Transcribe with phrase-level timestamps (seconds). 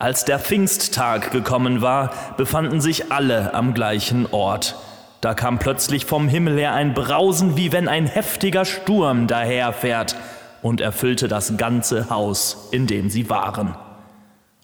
[0.00, 4.76] Als der Pfingsttag gekommen war, befanden sich alle am gleichen Ort.
[5.20, 10.14] Da kam plötzlich vom Himmel her ein Brausen, wie wenn ein heftiger Sturm daherfährt,
[10.62, 13.74] und erfüllte das ganze Haus, in dem sie waren.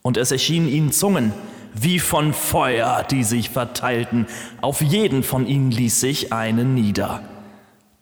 [0.03, 1.33] Und es erschienen ihnen Zungen,
[1.73, 4.27] wie von Feuer, die sich verteilten.
[4.61, 7.23] Auf jeden von ihnen ließ sich eine nieder.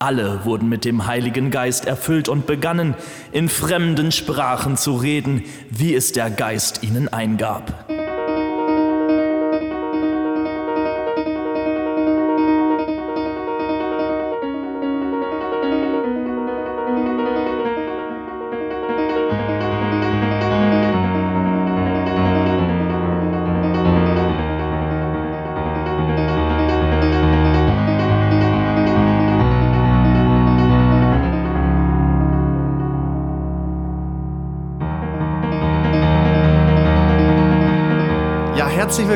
[0.02, 2.96] Alle wurden mit dem Heiligen Geist erfüllt und begannen,
[3.30, 8.01] in fremden Sprachen zu reden, wie es der Geist ihnen eingab.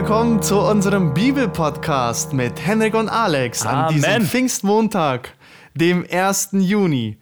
[0.08, 5.34] Willkommen zu unserem Bibel-Podcast mit Henrik und Alex an diesem Pfingstmontag,
[5.74, 6.50] dem 1.
[6.52, 7.18] Juni.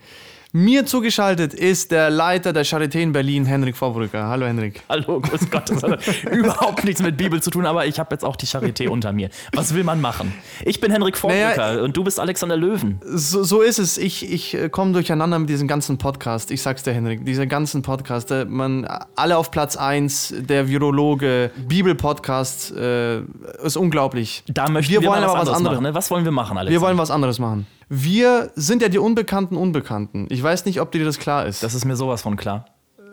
[0.56, 4.28] Mir zugeschaltet ist der Leiter der Charité in Berlin, Henrik Vorbrücker.
[4.28, 4.82] Hallo Henrik.
[4.88, 5.68] Hallo, grüß Gott.
[5.68, 8.88] Das hat überhaupt nichts mit Bibel zu tun, aber ich habe jetzt auch die Charité
[8.88, 9.30] unter mir.
[9.52, 10.32] Was will man machen?
[10.64, 13.00] Ich bin Henrik Vorbrücker naja, und du bist Alexander Löwen.
[13.04, 13.98] So, so ist es.
[13.98, 16.52] Ich, ich äh, komme durcheinander mit diesem ganzen Podcast.
[16.52, 18.30] Ich sag's dir, Henrik, dieser ganzen Podcast.
[18.30, 23.22] Äh, man, alle auf Platz 1, der Virologe, Bibel-Podcast, äh,
[23.64, 24.44] ist unglaublich.
[24.46, 25.78] Da möchten wir, wir wollen aber was anderes.
[25.78, 25.94] Machen, ne?
[25.94, 26.70] Was wollen wir machen, Alexander?
[26.70, 27.66] Wir wollen was anderes machen.
[27.96, 30.26] Wir sind ja die unbekannten Unbekannten.
[30.28, 31.62] Ich weiß nicht, ob dir das klar ist.
[31.62, 32.66] Das ist mir sowas von klar.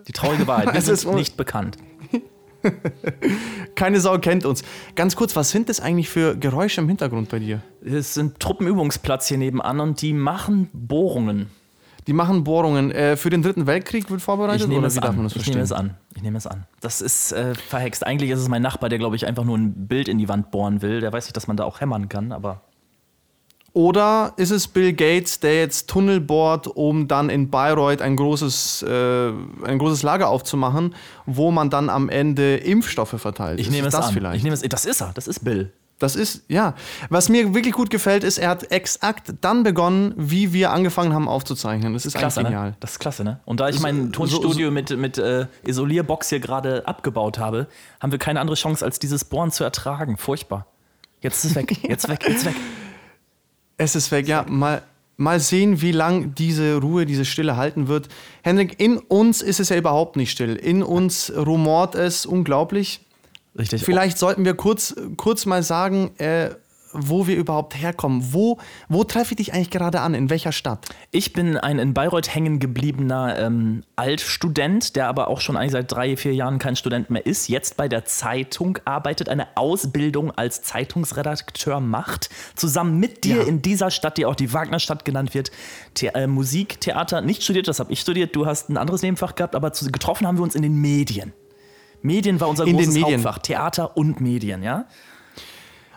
[0.07, 0.73] Die traurige Wahrheit.
[0.73, 1.77] Wir sind nicht bekannt.
[3.75, 4.63] Keine Sau kennt uns.
[4.95, 7.61] Ganz kurz, was sind das eigentlich für Geräusche im Hintergrund bei dir?
[7.85, 11.51] Es sind Truppenübungsplatz hier nebenan und die machen Bohrungen.
[12.07, 12.89] Die machen Bohrungen.
[12.89, 14.61] Äh, für den Dritten Weltkrieg wird vorbereitet?
[14.61, 15.27] Ich nehme, es an.
[15.27, 15.95] ich nehme es an.
[16.15, 16.65] Ich nehme es an.
[16.79, 18.03] Das ist äh, verhext.
[18.03, 20.49] Eigentlich ist es mein Nachbar, der, glaube ich, einfach nur ein Bild in die Wand
[20.49, 21.01] bohren will.
[21.01, 22.61] Der weiß nicht, dass man da auch hämmern kann, aber
[23.73, 28.83] oder ist es Bill Gates, der jetzt Tunnel bohrt, um dann in Bayreuth ein großes,
[28.83, 30.93] äh, ein großes Lager aufzumachen,
[31.25, 33.59] wo man dann am Ende Impfstoffe verteilt?
[33.59, 34.13] Ich nehme es das an.
[34.13, 34.37] vielleicht.
[34.37, 35.71] Ich nehme es, das ist er, das ist Bill.
[35.99, 36.73] Das ist, ja.
[37.09, 41.27] Was mir wirklich gut gefällt, ist, er hat exakt dann begonnen, wie wir angefangen haben
[41.27, 41.93] aufzuzeichnen.
[41.93, 42.71] Das ist klasse, genial.
[42.71, 42.75] Ne?
[42.79, 43.39] Das ist klasse, ne?
[43.45, 47.67] Und da ich mein Tonstudio so, so, mit, mit äh, Isolierbox hier gerade abgebaut habe,
[47.99, 50.17] haben wir keine andere Chance, als dieses Bohren zu ertragen.
[50.17, 50.65] Furchtbar.
[51.21, 51.77] Jetzt ist es weg.
[51.87, 52.55] Jetzt weg, jetzt weg.
[53.81, 54.45] Es ist weg, ja.
[54.47, 54.83] Mal,
[55.17, 58.09] mal sehen, wie lang diese Ruhe, diese Stille halten wird.
[58.43, 60.55] Henrik, in uns ist es ja überhaupt nicht still.
[60.55, 62.99] In uns rumort es unglaublich.
[63.57, 63.83] Richtig.
[63.83, 66.51] Vielleicht sollten wir kurz, kurz mal sagen, äh,
[66.93, 68.33] wo wir überhaupt herkommen.
[68.33, 68.57] Wo,
[68.89, 70.13] wo treffe ich dich eigentlich gerade an?
[70.13, 70.87] In welcher Stadt?
[71.11, 75.91] Ich bin ein in Bayreuth hängen gebliebener ähm, Altstudent, der aber auch schon eigentlich seit
[75.91, 80.61] drei, vier Jahren kein Student mehr ist, jetzt bei der Zeitung arbeitet, eine Ausbildung als
[80.61, 83.43] Zeitungsredakteur macht, zusammen mit dir ja.
[83.43, 85.51] in dieser Stadt, die auch die Wagnerstadt genannt wird,
[85.97, 89.35] The äh, Musik, Theater, nicht studiert, das habe ich studiert, du hast ein anderes Nebenfach
[89.35, 91.33] gehabt, aber zu, getroffen haben wir uns in den Medien.
[92.01, 94.85] Medien war unser in großes Hauptfach, Theater und Medien, ja.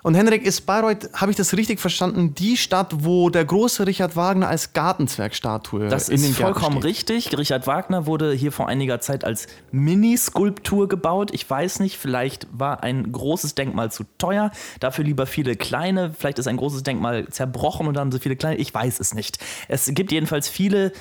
[0.05, 4.17] Und Henrik, ist Bayreuth, habe ich das richtig verstanden, die Stadt, wo der große Richard
[4.17, 7.35] Wagner als Gartenzwergstatue das in ist vollkommen richtig.
[7.39, 11.31] Richard Wagner wurde hier vor einiger Zeit als Miniskulptur gebaut.
[11.33, 14.51] Ich weiß nicht, vielleicht war ein großes Denkmal zu teuer.
[14.79, 16.13] Dafür lieber viele kleine.
[16.13, 18.57] Vielleicht ist ein großes Denkmal zerbrochen und dann haben sie viele kleine.
[18.57, 19.39] Ich weiß es nicht.
[19.69, 20.93] Es gibt jedenfalls viele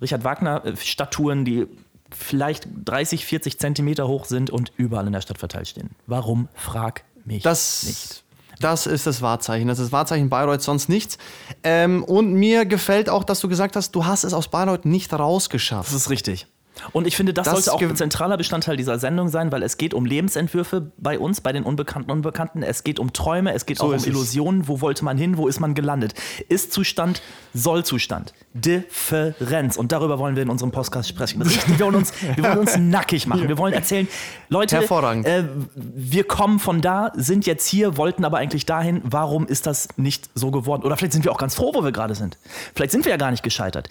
[0.00, 1.66] Richard Wagner-Statuen, die
[2.14, 5.90] vielleicht 30, 40 Zentimeter hoch sind und überall in der Stadt verteilt stehen.
[6.06, 6.48] Warum?
[6.54, 8.24] Frag mich das, nicht.
[8.60, 9.68] Das ist das Wahrzeichen.
[9.68, 11.18] Das ist das Wahrzeichen Bayreuth, sonst nichts.
[11.64, 15.12] Ähm, und mir gefällt auch, dass du gesagt hast, du hast es aus Bayreuth nicht
[15.12, 15.88] rausgeschafft.
[15.88, 16.46] Das ist richtig.
[16.92, 19.76] Und ich finde, das, das sollte auch ein zentraler Bestandteil dieser Sendung sein, weil es
[19.76, 22.62] geht um Lebensentwürfe bei uns, bei den Unbekannten Unbekannten.
[22.62, 24.68] Es geht um Träume, es geht so auch um Illusionen.
[24.68, 25.36] Wo wollte man hin?
[25.36, 26.14] Wo ist man gelandet?
[26.48, 27.22] Ist-Zustand,
[27.54, 28.32] Soll-Zustand.
[28.54, 29.76] Differenz.
[29.76, 31.40] Und darüber wollen wir in unserem Podcast sprechen.
[31.44, 33.48] Wir wollen uns, wir wollen uns nackig machen.
[33.48, 34.08] Wir wollen erzählen,
[34.48, 35.44] Leute, äh,
[35.74, 39.02] wir kommen von da, sind jetzt hier, wollten aber eigentlich dahin.
[39.04, 40.82] Warum ist das nicht so geworden?
[40.84, 42.38] Oder vielleicht sind wir auch ganz froh, wo wir gerade sind.
[42.74, 43.88] Vielleicht sind wir ja gar nicht gescheitert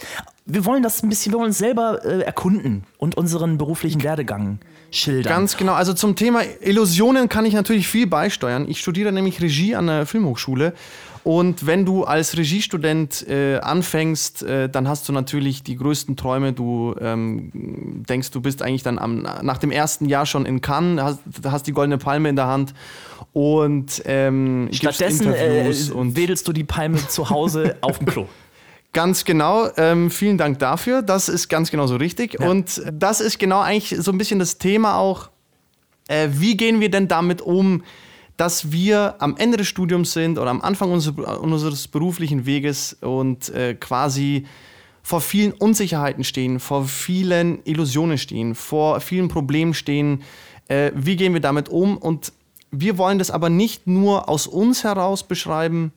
[0.50, 4.60] wir wollen das ein bisschen, wir wollen uns selber äh, erkunden und unseren beruflichen Werdegang
[4.92, 5.34] schildern.
[5.34, 5.74] Ganz genau.
[5.74, 8.68] Also zum Thema Illusionen kann ich natürlich viel beisteuern.
[8.68, 10.74] Ich studiere nämlich Regie an der Filmhochschule.
[11.24, 16.54] Und wenn du als Regiestudent äh, anfängst, äh, dann hast du natürlich die größten Träume.
[16.54, 17.52] Du ähm,
[18.08, 21.68] denkst, du bist eigentlich dann am, nach dem ersten Jahr schon in Cannes, hast, hast
[21.68, 22.74] die goldene Palme in der Hand
[23.34, 25.72] und ähm, stattdessen äh,
[26.16, 28.28] wedelst du die Palme zu Hause auf dem Klo.
[28.94, 29.70] Ganz genau.
[29.78, 31.02] Ähm, vielen Dank dafür.
[31.02, 32.40] Das ist ganz genau so richtig.
[32.40, 32.50] Ja.
[32.50, 35.30] Und das ist genau eigentlich so ein bisschen das Thema auch
[36.10, 37.84] Äh, wie gehen wir denn damit um,
[38.36, 43.50] dass wir am Ende des Studiums sind oder am Anfang unseres, unseres beruflichen Weges und
[43.50, 44.48] äh, quasi
[45.04, 50.24] vor vielen Unsicherheiten stehen, vor vielen Illusionen stehen, vor vielen Problemen stehen.
[50.68, 51.96] Äh, wie gehen wir damit um?
[51.98, 52.34] Und
[52.72, 55.92] wir wollen das aber nicht nur aus uns heraus beschreiben,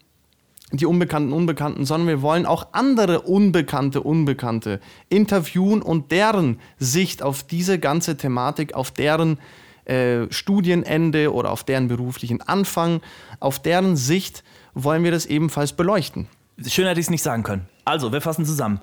[0.72, 7.42] die Unbekannten Unbekannten, sondern wir wollen auch andere Unbekannte Unbekannte interviewen und deren Sicht auf
[7.42, 9.38] diese ganze Thematik, auf deren
[9.84, 13.00] äh, Studienende oder auf deren beruflichen Anfang,
[13.40, 16.28] auf deren Sicht wollen wir das ebenfalls beleuchten.
[16.66, 17.68] Schön hätte ich es nicht sagen können.
[17.84, 18.80] Also, wir fassen zusammen.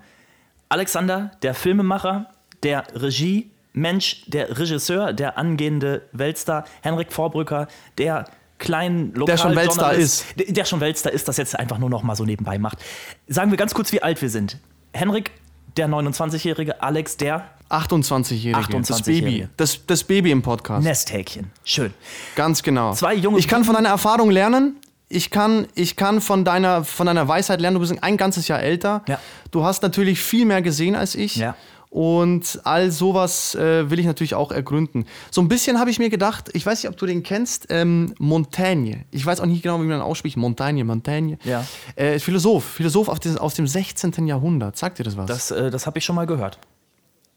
[0.67, 2.27] Alexander, der Filmemacher,
[2.63, 8.25] der Regie, Mensch, der Regisseur, der angehende Weltstar, Henrik Vorbrücker, der
[8.59, 10.25] kleinen Lokal Der schon Weltstar ist.
[10.37, 12.77] Der, schon Weltstar ist, das jetzt einfach nur noch mal so nebenbei macht.
[13.27, 14.59] Sagen wir ganz kurz, wie alt wir sind.
[14.93, 15.31] Henrik,
[15.77, 18.57] der 29-Jährige, Alex, der 28-Jährige.
[18.57, 19.47] 28 das Baby.
[19.57, 20.83] Das, das Baby im Podcast.
[20.83, 21.51] Nesthäkchen.
[21.63, 21.93] Schön.
[22.35, 22.93] Ganz genau.
[22.93, 24.77] Zwei junge ich kann von deiner Erfahrung lernen.
[25.07, 27.75] Ich kann, ich kann von, deiner, von deiner Weisheit lernen.
[27.75, 29.03] Du bist ein ganzes Jahr älter.
[29.07, 29.19] Ja.
[29.51, 31.35] Du hast natürlich viel mehr gesehen als ich.
[31.37, 31.55] Ja.
[31.89, 35.05] Und all sowas äh, will ich natürlich auch ergründen.
[35.31, 38.13] So ein bisschen habe ich mir gedacht, ich weiß nicht, ob du den kennst, ähm,
[38.19, 39.05] Montaigne.
[39.09, 40.37] Ich weiß auch nicht genau, wie man ausspricht.
[40.37, 41.39] Montaigne, Montaigne.
[41.43, 41.65] Ja.
[41.95, 44.27] Äh, Philosoph, Philosoph aus dem, aus dem 16.
[44.27, 44.77] Jahrhundert.
[44.77, 45.25] Sagt dir das was?
[45.25, 46.59] Das, äh, das habe ich schon mal gehört.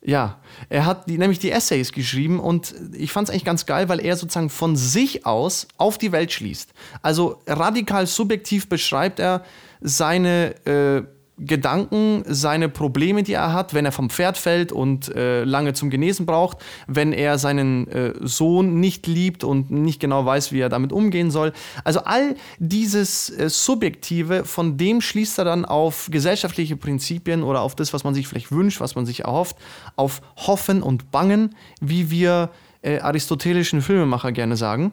[0.05, 3.89] Ja, er hat die, nämlich die Essays geschrieben und ich fand es eigentlich ganz geil,
[3.89, 6.73] weil er sozusagen von sich aus auf die Welt schließt.
[7.03, 9.45] Also radikal subjektiv beschreibt er
[9.81, 11.03] seine äh,
[11.39, 15.89] Gedanken, seine Probleme, die er hat, wenn er vom Pferd fällt und äh, lange zum
[15.89, 20.69] Genesen braucht, wenn er seinen äh, Sohn nicht liebt und nicht genau weiß, wie er
[20.69, 21.53] damit umgehen soll.
[21.85, 27.75] Also all dieses äh, Subjektive, von dem schließt er dann auf gesellschaftliche Prinzipien oder auf
[27.75, 29.57] das, was man sich vielleicht wünscht, was man sich erhofft,
[29.97, 32.51] auf Hoffen und Bangen, wie wir
[32.83, 34.93] äh, aristotelischen Filmemacher gerne sagen.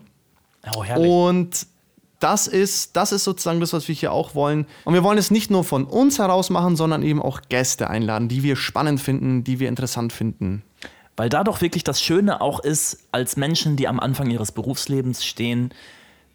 [0.74, 1.10] Oh, herrlich.
[1.10, 1.68] Und
[2.20, 4.66] das ist, das ist sozusagen das, was wir hier auch wollen.
[4.86, 8.28] Und wir wollen es nicht nur von uns heraus machen, sondern eben auch Gäste einladen,
[8.28, 10.64] die wir spannend finden, die wir interessant finden.
[11.16, 15.26] Weil da doch wirklich das Schöne auch ist, als Menschen, die am Anfang ihres Berufslebens
[15.26, 15.74] stehen,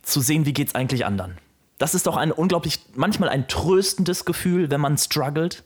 [0.03, 1.39] zu sehen, wie geht es eigentlich anderen.
[1.79, 5.65] Das ist doch ein unglaublich, manchmal ein tröstendes Gefühl, wenn man struggelt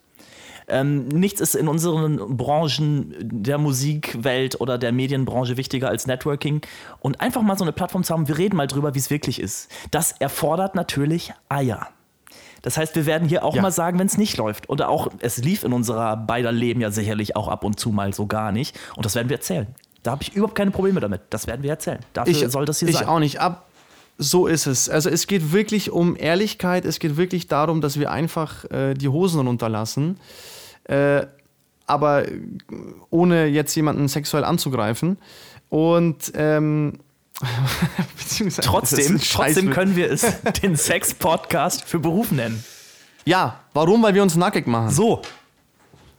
[0.68, 6.60] ähm, nichts ist in unseren Branchen der Musikwelt oder der Medienbranche wichtiger als Networking.
[7.00, 9.40] Und einfach mal so eine Plattform zu haben, wir reden mal drüber, wie es wirklich
[9.40, 9.70] ist.
[9.90, 11.88] Das erfordert natürlich Eier.
[12.62, 13.62] Das heißt, wir werden hier auch ja.
[13.62, 14.68] mal sagen, wenn es nicht läuft.
[14.68, 18.12] Oder auch, es lief in unserer beider Leben ja sicherlich auch ab und zu mal
[18.12, 18.78] so gar nicht.
[18.96, 19.68] Und das werden wir erzählen.
[20.02, 21.22] Da habe ich überhaupt keine Probleme damit.
[21.30, 22.00] Das werden wir erzählen.
[22.12, 23.04] Dafür ich, soll das hier ich sein.
[23.04, 23.40] Ich auch nicht.
[23.40, 23.68] Ab,
[24.16, 24.88] so ist es.
[24.88, 26.84] Also es geht wirklich um Ehrlichkeit.
[26.84, 30.18] Es geht wirklich darum, dass wir einfach äh, die Hosen runterlassen.
[30.88, 31.26] Äh,
[31.86, 32.24] aber
[33.10, 35.18] ohne jetzt jemanden sexuell anzugreifen.
[35.70, 36.98] Und ähm,
[38.60, 40.26] trotzdem, trotzdem können wir es
[40.62, 42.62] den Sex-Podcast für Beruf nennen.
[43.24, 44.02] Ja, warum?
[44.02, 44.90] Weil wir uns nackig machen.
[44.90, 45.22] So.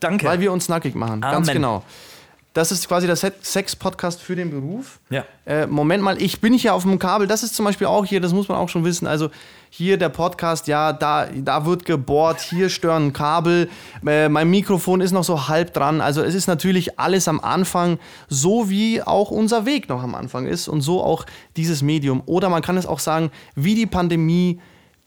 [0.00, 0.26] Danke.
[0.26, 1.32] Weil wir uns nackig machen, Amen.
[1.32, 1.84] ganz genau.
[2.52, 4.98] Das ist quasi der Sex-Podcast für den Beruf.
[5.08, 5.24] Ja.
[5.46, 7.28] Äh, Moment mal, ich bin hier auf dem Kabel.
[7.28, 9.06] Das ist zum Beispiel auch hier, das muss man auch schon wissen.
[9.06, 9.30] Also
[9.70, 13.70] hier der Podcast, ja, da, da wird gebohrt, hier stören Kabel.
[14.04, 16.00] Äh, mein Mikrofon ist noch so halb dran.
[16.00, 20.46] Also es ist natürlich alles am Anfang, so wie auch unser Weg noch am Anfang
[20.46, 21.24] ist und so auch
[21.56, 22.22] dieses Medium.
[22.26, 24.60] Oder man kann es auch sagen, wie die Pandemie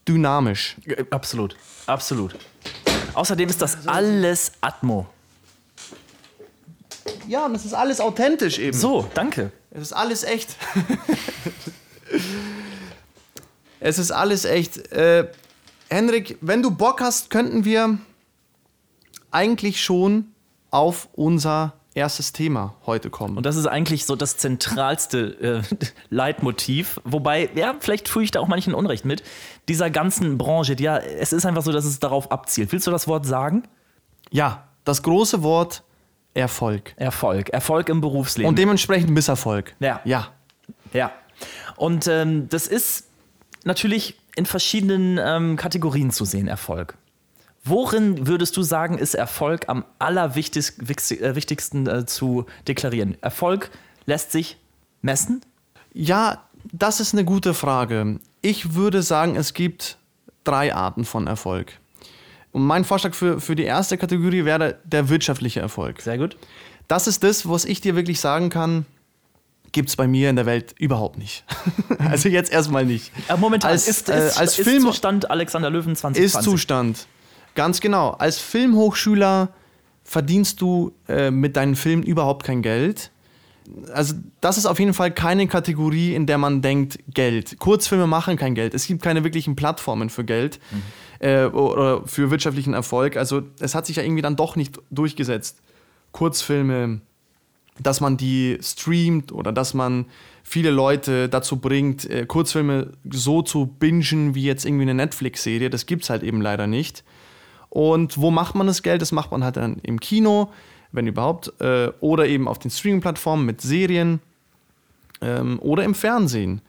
[0.08, 0.78] dynamisch.
[1.12, 2.36] Absolut, absolut.
[3.14, 5.08] Außerdem ist das alles Atmo.
[7.28, 8.78] Ja, und es ist alles authentisch eben.
[8.78, 9.52] So, danke.
[9.72, 10.56] Es ist alles echt.
[13.84, 14.92] es ist alles echt.
[14.92, 15.28] Äh,
[15.90, 17.98] Henrik, wenn du Bock hast, könnten wir
[19.30, 20.32] eigentlich schon
[20.72, 23.38] auf unser erstes Thema heute kommen.
[23.38, 27.00] Und das ist eigentlich so das zentralste äh, Leitmotiv.
[27.04, 29.22] Wobei, ja, vielleicht fühle ich da auch manchen Unrecht mit.
[29.68, 32.72] Dieser ganzen Branche, ja, es ist einfach so, dass es darauf abzielt.
[32.72, 33.64] Willst du das Wort sagen?
[34.32, 35.84] Ja, das große Wort
[36.34, 36.94] Erfolg.
[36.96, 37.50] Erfolg.
[37.50, 38.50] Erfolg im Berufsleben.
[38.50, 39.76] Und dementsprechend Misserfolg.
[39.80, 40.02] Ja.
[40.04, 40.30] Ja.
[40.94, 41.12] Ja.
[41.76, 43.10] Und ähm, das ist
[43.66, 46.98] natürlich in verschiedenen ähm, Kategorien zu sehen, Erfolg.
[47.66, 53.18] Worin würdest du sagen, ist Erfolg am allerwichtigsten äh, äh, zu deklarieren?
[53.22, 53.72] Erfolg
[54.06, 54.58] lässt sich
[55.02, 55.42] messen?
[55.94, 58.20] Ja, das ist eine gute Frage.
[58.42, 59.98] Ich würde sagen, es gibt
[60.44, 61.80] drei Arten von Erfolg.
[62.52, 66.02] Und mein Vorschlag für, für die erste Kategorie wäre der wirtschaftliche Erfolg.
[66.02, 66.38] Sehr gut.
[66.88, 68.86] Das ist das, was ich dir wirklich sagen kann,
[69.74, 71.44] gibt es bei mir in der Welt überhaupt nicht.
[72.00, 73.12] also jetzt erstmal nicht.
[73.28, 76.24] Aber momentan als, ist, äh, als ist Film Zustand Alexander Löwen 2020.
[76.24, 77.08] Ist Zustand.
[77.56, 78.12] Ganz genau.
[78.12, 79.50] Als Filmhochschüler
[80.04, 83.12] verdienst du äh, mit deinen Filmen überhaupt kein Geld.
[83.94, 87.60] also das ist auf jeden Fall keine Kategorie, in der man denkt, Geld.
[87.60, 88.74] Kurzfilme machen kein Geld.
[88.74, 91.28] Es gibt keine wirklichen Plattformen für Geld mhm.
[91.28, 93.18] äh, oder für wirtschaftlichen Erfolg.
[93.18, 95.62] Also es hat sich ja irgendwie dann doch nicht durchgesetzt.
[96.12, 97.02] Kurzfilme,
[97.80, 100.06] dass man die streamt oder dass man
[100.44, 105.70] viele Leute dazu bringt, äh, Kurzfilme so zu bingen wie jetzt irgendwie eine Netflix-Serie.
[105.70, 107.04] Das gibt es halt eben leider nicht.
[107.70, 109.02] Und wo macht man das Geld?
[109.02, 110.52] Das macht man halt dann im Kino,
[110.92, 114.20] wenn überhaupt, äh, oder eben auf den Streaming-Plattformen mit Serien
[115.22, 116.62] ähm, oder im Fernsehen.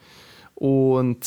[0.55, 1.27] Und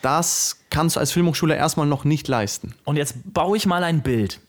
[0.00, 2.74] das kannst du als Filmhochschule erstmal noch nicht leisten.
[2.84, 4.40] Und jetzt baue ich mal ein Bild.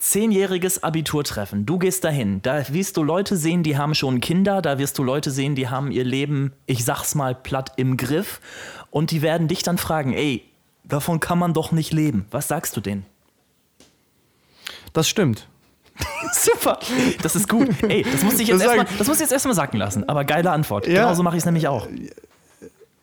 [0.00, 1.66] Zehnjähriges Abiturtreffen.
[1.66, 2.40] Du gehst dahin.
[2.40, 4.62] Da wirst du Leute sehen, die haben schon Kinder.
[4.62, 8.40] Da wirst du Leute sehen, die haben ihr Leben, ich sag's mal platt, im Griff.
[8.90, 10.42] Und die werden dich dann fragen: Ey,
[10.84, 12.24] davon kann man doch nicht leben.
[12.30, 13.04] Was sagst du denen?
[14.94, 15.46] Das stimmt.
[16.32, 16.78] Super.
[17.22, 17.68] Das ist gut.
[17.82, 18.86] Ey, das muss ich jetzt erstmal
[19.20, 20.08] erst, erst sacken lassen.
[20.08, 20.86] Aber geile Antwort.
[20.86, 21.02] Ja.
[21.02, 21.86] Genauso mache ich es nämlich auch.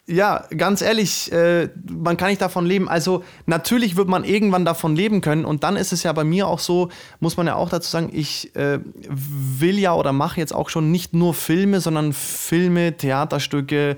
[0.09, 2.87] Ja, ganz ehrlich, äh, man kann nicht davon leben.
[2.87, 5.43] Also natürlich wird man irgendwann davon leben können.
[5.43, 6.87] Und dann ist es ja bei mir auch so,
[7.19, 10.91] muss man ja auch dazu sagen, ich äh, will ja oder mache jetzt auch schon
[10.91, 13.97] nicht nur Filme, sondern Filme, Theaterstücke.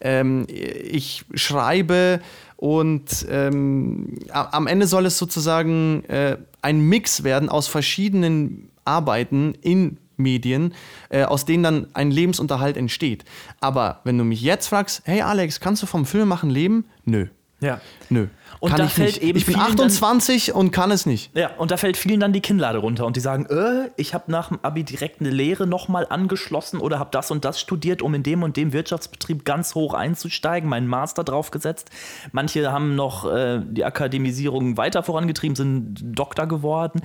[0.00, 2.20] Ähm, ich schreibe
[2.56, 9.98] und ähm, am Ende soll es sozusagen äh, ein Mix werden aus verschiedenen Arbeiten in
[10.20, 10.74] Medien,
[11.08, 13.24] äh, aus denen dann ein Lebensunterhalt entsteht.
[13.60, 16.84] Aber wenn du mich jetzt fragst, hey Alex, kannst du vom Filmemachen leben?
[17.04, 17.26] Nö.
[17.60, 17.80] Ja.
[18.08, 18.28] Nö.
[18.58, 19.22] Und kann da fällt nicht.
[19.22, 21.34] eben ich bin 28 dann, und kann es nicht.
[21.36, 24.30] Ja, und da fällt vielen dann die Kinnlade runter und die sagen, äh, ich habe
[24.30, 28.14] nach dem Abi direkt eine Lehre nochmal angeschlossen oder habe das und das studiert, um
[28.14, 31.90] in dem und dem Wirtschaftsbetrieb ganz hoch einzusteigen, meinen Master draufgesetzt.
[32.32, 37.02] Manche haben noch äh, die Akademisierung weiter vorangetrieben, sind Doktor geworden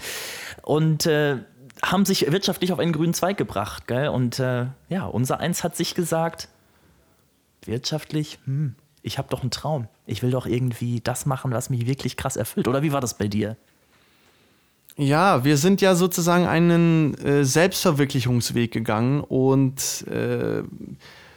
[0.62, 1.38] und äh,
[1.92, 3.88] haben sich wirtschaftlich auf einen grünen Zweig gebracht.
[3.88, 4.10] Gell?
[4.10, 6.50] Und äh, ja, unser Eins hat sich gesagt,
[7.64, 9.88] wirtschaftlich, hm, ich habe doch einen Traum.
[10.06, 12.68] Ich will doch irgendwie das machen, was mich wirklich krass erfüllt.
[12.68, 13.56] Oder wie war das bei dir?
[14.98, 20.64] Ja, wir sind ja sozusagen einen äh, Selbstverwirklichungsweg gegangen und äh,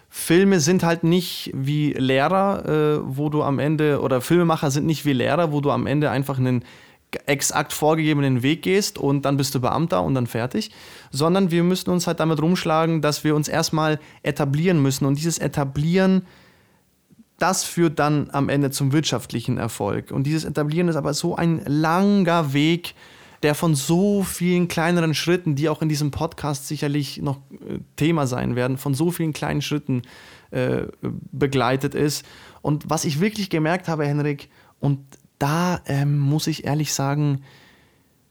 [0.09, 5.05] Filme sind halt nicht wie Lehrer, äh, wo du am Ende, oder Filmemacher sind nicht
[5.05, 6.65] wie Lehrer, wo du am Ende einfach einen
[7.27, 10.71] exakt vorgegebenen Weg gehst und dann bist du Beamter und dann fertig,
[11.11, 15.39] sondern wir müssen uns halt damit rumschlagen, dass wir uns erstmal etablieren müssen und dieses
[15.39, 16.23] Etablieren
[17.39, 20.11] das führt dann am Ende zum wirtschaftlichen Erfolg.
[20.11, 22.95] Und dieses Etablieren ist aber so ein langer Weg,
[23.45, 28.27] der von so vielen kleineren Schritten, die auch in diesem Podcast sicherlich noch äh, Thema
[28.27, 30.03] sein werden, von so vielen kleinen Schritten
[30.51, 30.83] äh,
[31.31, 32.27] begleitet ist.
[32.61, 34.49] Und was ich wirklich gemerkt habe, Henrik,
[34.81, 34.99] und
[35.39, 37.43] da ähm, muss ich ehrlich sagen,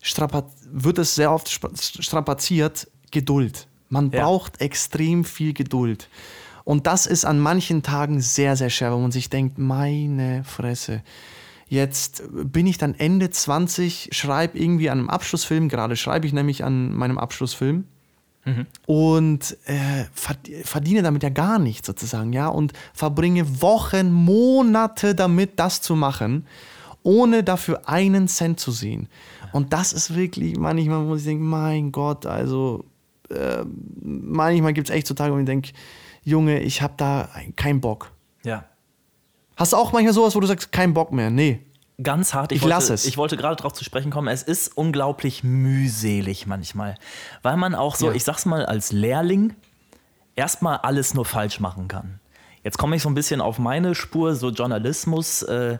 [0.01, 3.67] wird es sehr oft strapaziert, Geduld.
[3.89, 4.21] Man ja.
[4.21, 6.09] braucht extrem viel Geduld.
[6.65, 11.01] Und das ist an manchen Tagen sehr, sehr schwer, wo man sich denkt, meine Fresse.
[11.69, 16.63] Jetzt bin ich dann Ende 20, schreibe irgendwie an einem Abschlussfilm, gerade schreibe ich nämlich
[16.63, 17.85] an meinem Abschlussfilm.
[18.43, 18.65] Mhm.
[18.85, 20.05] Und äh,
[20.63, 26.45] verdiene damit ja gar nichts sozusagen, ja, und verbringe Wochen, Monate damit, das zu machen,
[27.07, 29.07] ohne dafür einen Cent zu sehen.
[29.53, 32.83] Und das ist wirklich, manchmal muss ich denken, mein Gott, also
[33.29, 33.63] äh,
[34.01, 35.71] manchmal gibt es echt so Tage, wo ich denke,
[36.25, 38.11] Junge, ich habe da keinen Bock.
[38.43, 38.65] Ja.
[39.55, 41.29] Hast du auch manchmal sowas, wo du sagst, kein Bock mehr?
[41.29, 41.61] Nee.
[42.03, 42.51] Ganz hart.
[42.51, 43.05] Ich, ich lasse es.
[43.05, 44.27] Ich wollte gerade darauf zu sprechen kommen.
[44.27, 46.95] Es ist unglaublich mühselig manchmal.
[47.41, 48.15] Weil man auch so, ja.
[48.15, 49.55] ich sag's mal, als Lehrling
[50.35, 52.19] erstmal alles nur falsch machen kann.
[52.65, 55.79] Jetzt komme ich so ein bisschen auf meine Spur, so Journalismus äh,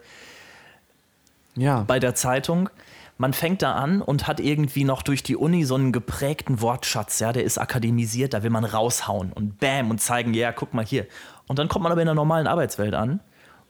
[1.58, 1.84] ja.
[1.86, 2.70] bei der Zeitung
[3.18, 7.20] man fängt da an und hat irgendwie noch durch die Uni so einen geprägten Wortschatz,
[7.20, 10.86] ja, der ist akademisiert, da will man raushauen und bam und zeigen, ja, guck mal
[10.86, 11.08] hier.
[11.48, 13.20] Und dann kommt man aber in der normalen Arbeitswelt an,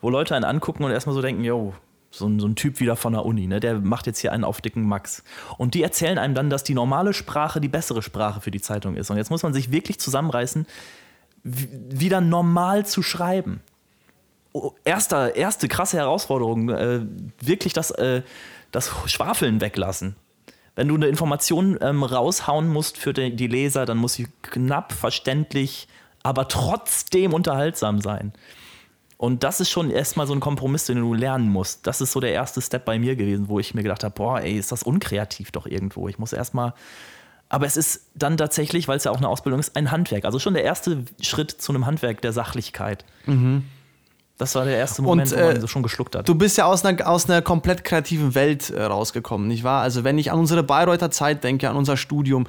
[0.02, 1.74] wo Leute einen angucken und erstmal so denken, yo,
[2.12, 4.44] so ein, so ein Typ wieder von der Uni, ne, der macht jetzt hier einen
[4.44, 5.24] auf dicken Max.
[5.58, 8.96] Und die erzählen einem dann, dass die normale Sprache die bessere Sprache für die Zeitung
[8.96, 9.10] ist.
[9.10, 10.66] Und jetzt muss man sich wirklich zusammenreißen,
[11.44, 13.62] wieder normal zu schreiben.
[14.60, 17.02] Oh, erster, erste krasse Herausforderung, äh,
[17.42, 18.24] wirklich das äh,
[18.72, 20.16] das Schwafeln weglassen.
[20.76, 24.94] Wenn du eine Information ähm, raushauen musst für die, die Leser, dann muss sie knapp
[24.94, 25.88] verständlich,
[26.22, 28.34] aber trotzdem unterhaltsam sein.
[29.18, 31.88] Und das ist schon erstmal so ein Kompromiss, den du lernen musst.
[31.88, 34.42] Das ist so der erste Step bei mir gewesen, wo ich mir gedacht habe, boah,
[34.42, 36.08] ey, ist das unkreativ doch irgendwo.
[36.08, 36.76] Ich muss erstmal.
[37.50, 40.26] Aber es ist dann tatsächlich, weil es ja auch eine Ausbildung ist, ein Handwerk.
[40.26, 43.06] Also schon der erste Schritt zu einem Handwerk der Sachlichkeit.
[43.26, 43.64] Mhm.
[44.38, 46.30] Das war der erste Moment, und, äh, wo man so schon geschluckt hat.
[46.30, 49.82] Du bist ja aus einer, aus einer komplett kreativen Welt äh, rausgekommen, nicht wahr?
[49.82, 52.46] Also wenn ich an unsere Bayreuther Zeit denke, an unser Studium,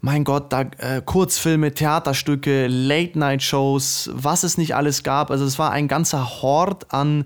[0.00, 5.30] mein Gott, da äh, Kurzfilme, Theaterstücke, Late-Night-Shows, was es nicht alles gab.
[5.30, 7.24] Also es war ein ganzer Hort an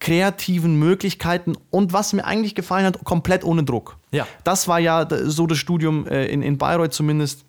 [0.00, 3.96] kreativen Möglichkeiten und was mir eigentlich gefallen hat, komplett ohne Druck.
[4.10, 4.26] Ja.
[4.42, 7.44] Das war ja so das Studium äh, in, in Bayreuth zumindest.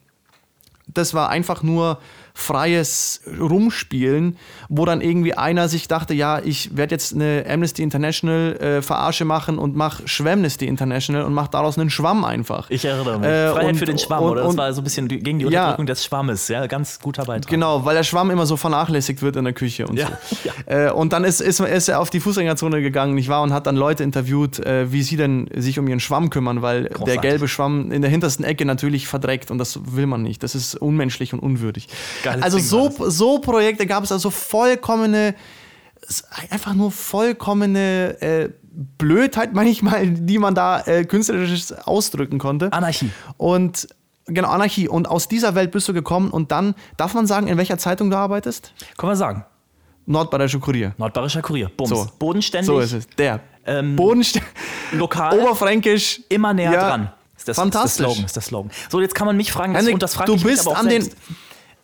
[0.87, 1.99] Das war einfach nur
[2.37, 4.37] freies Rumspielen,
[4.67, 9.23] wo dann irgendwie einer sich dachte, ja, ich werde jetzt eine Amnesty International äh, Verarsche
[9.23, 12.69] machen und mach Schwamnesty International und mach daraus einen Schwamm einfach.
[12.69, 13.27] Ich erinnere mich.
[13.27, 14.43] Äh, Freiheit und, für den Schwamm, und, oder?
[14.43, 17.49] Das war so ein bisschen gegen die Unterdrückung ja, des Schwammes, ja, ganz guter Beitrag.
[17.49, 20.35] Genau, weil der Schwamm immer so vernachlässigt wird in der Küche und ja, so.
[20.67, 20.87] Ja.
[20.87, 23.65] Äh, und dann ist, ist, ist, er auf die Fußgängerzone gegangen, nicht wahr, und hat
[23.65, 27.05] dann Leute interviewt, äh, wie sie denn sich um ihren Schwamm kümmern, weil Großartig.
[27.05, 30.43] der gelbe Schwamm in der hintersten Ecke natürlich verdreckt und das will man nicht.
[30.43, 31.87] Das ist unmenschlich und unwürdig.
[32.25, 35.35] Geiles also Ding so, so Projekte gab es also vollkommene,
[36.49, 38.49] einfach nur vollkommene äh,
[38.97, 42.71] Blödheit manchmal, die man da äh, künstlerisch ausdrücken konnte.
[42.73, 43.11] Anarchie.
[43.37, 43.87] Und
[44.25, 44.87] genau, Anarchie.
[44.87, 48.09] Und aus dieser Welt bist du gekommen und dann, darf man sagen, in welcher Zeitung
[48.09, 48.73] du arbeitest?
[48.97, 49.45] Kann man sagen.
[50.07, 50.93] Nordbayerischer Kurier.
[50.97, 51.71] Nordbayerischer Kurier.
[51.75, 51.89] Bums.
[51.89, 52.07] So.
[52.19, 52.67] Bodenständig.
[52.67, 53.07] So ist es.
[53.17, 53.39] Der.
[53.65, 54.51] Ähm, Bodenständig.
[54.91, 55.39] Lokal.
[55.39, 56.21] Oberfränkisch.
[56.29, 56.89] Immer näher ja.
[56.89, 57.11] dran.
[57.37, 57.89] Ist das, Fantastisch.
[57.89, 58.71] Ist der Slogan, ist der Slogan.
[58.89, 61.11] So, jetzt kann man mich fragen, Henrik, und das frage du bist an selbst.
[61.11, 61.35] den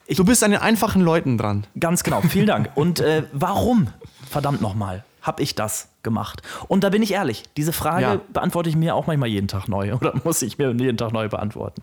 [0.08, 1.66] ich, du bist an den einfachen Leuten dran.
[1.80, 2.72] Ganz genau, vielen Dank.
[2.76, 3.88] Und äh, warum,
[4.30, 6.42] verdammt nochmal, habe ich das gemacht?
[6.68, 8.22] Und da bin ich ehrlich, diese Frage ja.
[8.34, 11.30] beantworte ich mir auch manchmal jeden Tag neu oder muss ich mir jeden Tag neu
[11.30, 11.82] beantworten.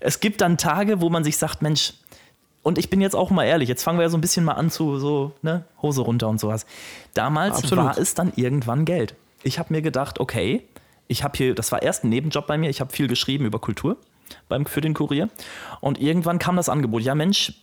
[0.00, 1.94] Es gibt dann Tage, wo man sich sagt, Mensch,
[2.62, 4.54] und ich bin jetzt auch mal ehrlich, jetzt fangen wir ja so ein bisschen mal
[4.54, 6.66] an zu so, ne, Hose runter und sowas.
[7.14, 7.84] Damals Absolut.
[7.84, 9.14] war es dann irgendwann Geld.
[9.42, 10.64] Ich habe mir gedacht, okay,
[11.06, 13.58] ich habe hier, das war erst ein Nebenjob bei mir, ich habe viel geschrieben über
[13.58, 13.96] Kultur
[14.48, 15.28] beim, für den Kurier.
[15.80, 17.54] Und irgendwann kam das Angebot, ja Mensch,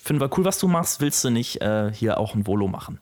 [0.00, 3.00] finden wir cool, was du machst, willst du nicht äh, hier auch ein Volo machen?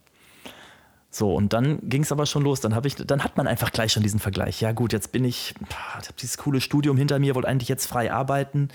[1.13, 2.61] So, und dann ging es aber schon los.
[2.61, 4.61] Dann, ich, dann hat man einfach gleich schon diesen Vergleich.
[4.61, 7.87] Ja, gut, jetzt bin ich, ich habe dieses coole Studium hinter mir, wollte eigentlich jetzt
[7.87, 8.69] frei arbeiten.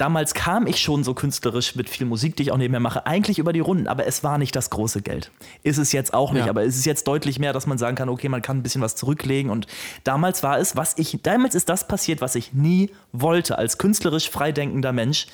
[0.00, 3.38] Damals kam ich schon so künstlerisch mit viel Musik, die ich auch nebenher mache, eigentlich
[3.38, 5.30] über die Runden, aber es war nicht das große Geld.
[5.62, 6.50] Ist es jetzt auch nicht, ja.
[6.50, 8.80] aber es ist jetzt deutlich mehr, dass man sagen kann, okay, man kann ein bisschen
[8.80, 9.50] was zurücklegen.
[9.50, 9.66] Und
[10.02, 14.30] damals war es, was ich, damals ist das passiert, was ich nie wollte, als künstlerisch
[14.30, 15.26] freidenkender Mensch,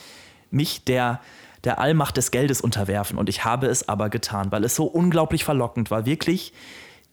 [0.50, 1.20] mich der
[1.62, 3.18] der Allmacht des Geldes unterwerfen.
[3.18, 6.52] Und ich habe es aber getan, weil es so unglaublich verlockend war, wirklich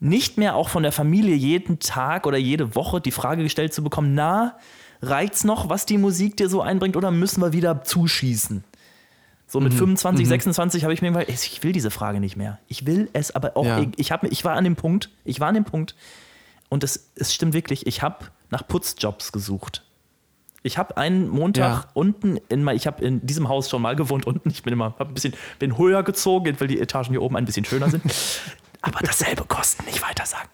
[0.00, 3.82] nicht mehr auch von der Familie jeden Tag oder jede Woche die Frage gestellt zu
[3.82, 4.56] bekommen, na,
[5.08, 8.64] reicht's noch, was die Musik dir so einbringt, oder müssen wir wieder zuschießen?
[9.46, 9.78] So mit mhm.
[9.78, 10.28] 25, mhm.
[10.28, 12.58] 26 habe ich mir gesagt, ich will diese Frage nicht mehr.
[12.66, 13.80] Ich will es, aber auch, ja.
[13.80, 15.94] ich, ich, hab, ich war an dem Punkt, ich war an dem Punkt,
[16.68, 19.84] und es, es stimmt wirklich, ich habe nach Putzjobs gesucht.
[20.64, 21.88] Ich habe einen Montag ja.
[21.92, 24.48] unten in mein, ich habe in diesem Haus schon mal gewohnt unten.
[24.48, 27.44] Ich bin immer hab ein bisschen bin höher gezogen, weil die Etagen hier oben ein
[27.44, 28.02] bisschen schöner sind.
[28.80, 30.48] Aber dasselbe Kosten, nicht weiter sagen.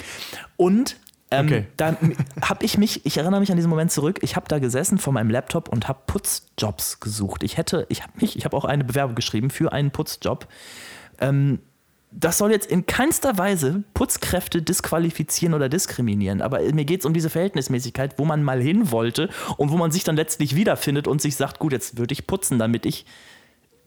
[0.57, 0.97] Und
[1.31, 1.67] ähm, okay.
[1.77, 1.97] da
[2.43, 5.13] habe ich mich, ich erinnere mich an diesen Moment zurück, ich habe da gesessen vor
[5.13, 7.43] meinem Laptop und habe Putzjobs gesucht.
[7.45, 10.49] Ich hätte, ich habe mich, ich habe auch eine Bewerbung geschrieben für einen Putzjob.
[11.21, 11.61] Ähm,
[12.13, 17.15] das soll jetzt in keinster Weise Putzkräfte disqualifizieren oder diskriminieren, aber mir geht es um
[17.15, 21.23] diese Verhältnismäßigkeit, wo man mal hin wollte und wo man sich dann letztlich wiederfindet und
[21.23, 23.07] sich sagt, gut, jetzt würde ich putzen, damit ich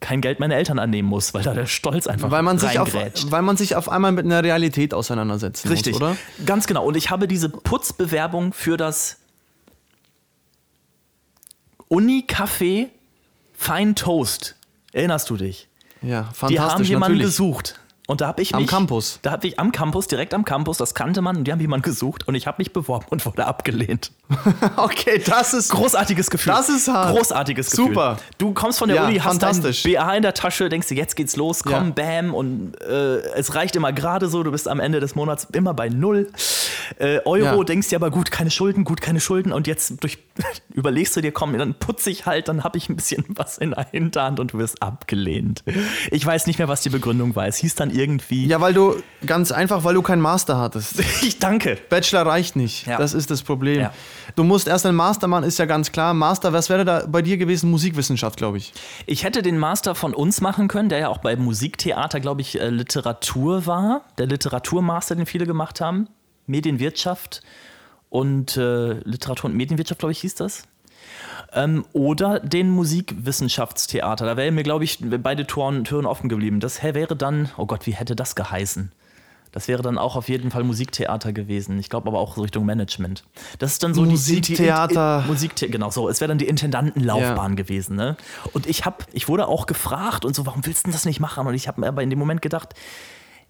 [0.04, 2.94] kein Geld meiner Eltern annehmen muss, weil da der Stolz einfach weil man sich auf,
[2.94, 5.68] Weil man sich auf einmal mit einer Realität auseinandersetzt.
[5.70, 6.18] Richtig, muss, oder?
[6.46, 6.86] Ganz genau.
[6.86, 9.18] Und ich habe diese Putzbewerbung für das
[11.88, 12.90] Uni-Café
[13.54, 14.56] Fein Toast.
[14.92, 15.70] Erinnerst du dich?
[16.02, 16.50] Ja, fantastisch.
[16.50, 17.26] Die haben jemanden natürlich.
[17.28, 17.80] gesucht.
[18.14, 18.62] Und da habe ich mich.
[18.62, 19.18] Am Campus.
[19.24, 21.82] Da habe ich am Campus, direkt am Campus, das kannte man und die haben jemanden
[21.82, 24.12] gesucht und ich habe mich beworben und wurde abgelehnt.
[24.78, 25.70] okay, das ist.
[25.70, 26.54] Großartiges Gefühl.
[26.54, 27.18] Das ist hart.
[27.18, 27.88] Großartiges Gefühl.
[27.88, 28.18] Super.
[28.38, 31.16] Du kommst von der ja, Uni, hast dein BA in der Tasche, denkst dir, jetzt
[31.16, 32.20] geht's los, komm, ja.
[32.22, 32.36] bam.
[32.36, 35.90] Und äh, es reicht immer gerade so, du bist am Ende des Monats immer bei
[35.90, 36.30] null
[37.00, 37.64] äh, Euro, ja.
[37.64, 39.52] denkst dir aber gut, keine Schulden, gut, keine Schulden.
[39.52, 40.20] Und jetzt durch,
[40.74, 43.72] überlegst du dir, komm, dann putze ich halt, dann habe ich ein bisschen was in
[43.72, 45.64] der Hinterhand und du wirst abgelehnt.
[46.12, 47.48] Ich weiß nicht mehr, was die Begründung war.
[47.48, 48.46] Es hieß dann irgendwie.
[48.48, 51.00] Ja, weil du, ganz einfach, weil du keinen Master hattest.
[51.22, 51.78] ich danke.
[51.90, 52.88] Bachelor reicht nicht.
[52.88, 52.98] Ja.
[52.98, 53.82] Das ist das Problem.
[53.82, 53.94] Ja.
[54.36, 56.14] Du musst erst einen Master machen, ist ja ganz klar.
[56.14, 57.70] Master, was wäre da bei dir gewesen?
[57.70, 58.74] Musikwissenschaft, glaube ich.
[59.06, 62.60] Ich hätte den Master von uns machen können, der ja auch bei Musiktheater, glaube ich,
[62.60, 64.02] äh, Literatur war.
[64.18, 66.08] Der Literaturmaster, den viele gemacht haben.
[66.46, 67.42] Medienwirtschaft
[68.14, 70.64] und äh, Literatur und Medienwirtschaft, glaube ich, hieß das.
[71.52, 74.24] Ähm, oder den Musikwissenschaftstheater.
[74.28, 76.60] Da wären mir, glaube ich, beide Toren, Türen offen geblieben.
[76.60, 78.92] Das wäre dann, oh Gott, wie hätte das geheißen?
[79.52, 81.80] Das wäre dann auch auf jeden Fall Musiktheater gewesen.
[81.80, 83.24] Ich glaube aber auch so Richtung Management.
[83.58, 85.24] Das ist dann so Musiktheater.
[85.24, 85.72] die Musiktheater.
[85.72, 86.08] genau so.
[86.08, 87.56] Es wäre dann die Intendantenlaufbahn ja.
[87.56, 87.96] gewesen.
[87.96, 88.16] Ne?
[88.54, 91.48] Und ich habe, ich wurde auch gefragt und so, warum willst du das nicht machen?
[91.48, 92.76] Und ich habe mir aber in dem Moment gedacht,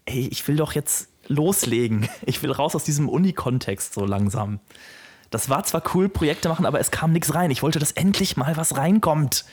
[0.06, 2.08] ey, ich will doch jetzt loslegen.
[2.26, 4.60] Ich will raus aus diesem Uni-Kontext so langsam
[5.30, 7.50] Das war zwar cool, Projekte machen, aber es kam nichts rein.
[7.50, 9.44] Ich wollte, dass endlich mal was reinkommt.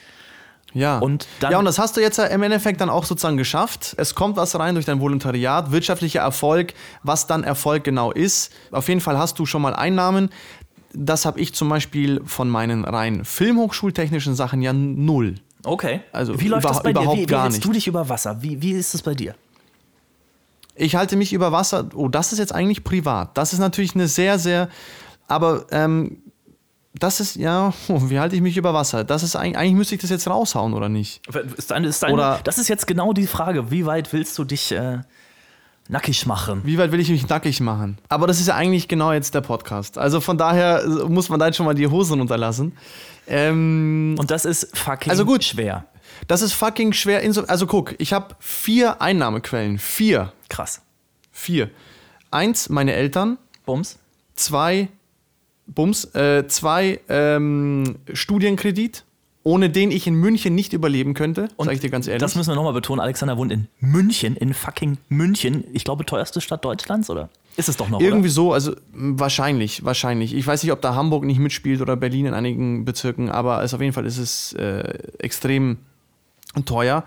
[0.74, 1.00] Ja.
[1.00, 3.94] Und ja, und das hast du jetzt im Endeffekt dann auch sozusagen geschafft.
[3.98, 8.54] Es kommt was rein durch dein Volontariat, wirtschaftlicher Erfolg, was dann Erfolg genau ist.
[8.72, 10.30] Auf jeden Fall hast du schon mal Einnahmen.
[10.94, 15.36] Das habe ich zum Beispiel von meinen rein filmhochschultechnischen Sachen ja null.
[15.64, 16.02] Okay.
[16.12, 17.02] Also wie läuft das bei dir?
[17.02, 17.64] Wie, wie gar nicht.
[17.64, 18.42] du dich über Wasser?
[18.42, 19.36] Wie, wie ist es bei dir?
[20.82, 21.89] Ich halte mich über Wasser.
[21.94, 23.38] Oh, das ist jetzt eigentlich privat.
[23.38, 24.67] Das ist natürlich eine sehr, sehr.
[25.28, 26.24] Aber ähm,
[26.96, 29.04] das ist, ja, oh, wie halte ich mich über Wasser?
[29.04, 31.22] Das ist eigentlich, eigentlich müsste ich das jetzt raushauen, oder nicht?
[31.56, 33.70] Ist eine, ist eine, oder, das ist jetzt genau die Frage.
[33.70, 35.02] Wie weit willst du dich äh,
[35.88, 36.62] nackig machen?
[36.63, 38.00] Wie weit will ich mich nackig machen?
[38.10, 40.00] Aber das ist ja eigentlich genau jetzt der Podcast.
[40.00, 42.74] Also von daher muss man da jetzt schon mal die Hosen runterlassen.
[43.28, 45.86] Ähm, Und das ist fucking also gut, schwer.
[46.28, 47.22] Das ist fucking schwer.
[47.48, 49.78] Also guck, ich habe vier Einnahmequellen.
[49.80, 50.34] Vier.
[50.50, 50.82] Krass.
[51.32, 51.70] Vier.
[52.30, 53.38] Eins, meine Eltern.
[53.66, 53.98] Bums.
[54.36, 54.90] Zwei,
[55.68, 56.06] Bums.
[56.16, 59.04] Äh, zwei, ähm, Studienkredit
[59.44, 62.22] ohne den ich in München nicht überleben könnte, sag ich dir ganz ehrlich.
[62.22, 63.00] Das müssen wir nochmal betonen.
[63.00, 65.64] Alexander wohnt in München, in fucking München.
[65.74, 67.30] Ich glaube, teuerste Stadt Deutschlands, oder?
[67.58, 68.34] Ist es doch noch, Irgendwie oder?
[68.34, 70.36] so, also wahrscheinlich, wahrscheinlich.
[70.36, 73.78] Ich weiß nicht, ob da Hamburg nicht mitspielt oder Berlin in einigen Bezirken, aber also
[73.78, 74.82] auf jeden Fall ist es äh,
[75.18, 75.78] extrem
[76.66, 77.04] teuer.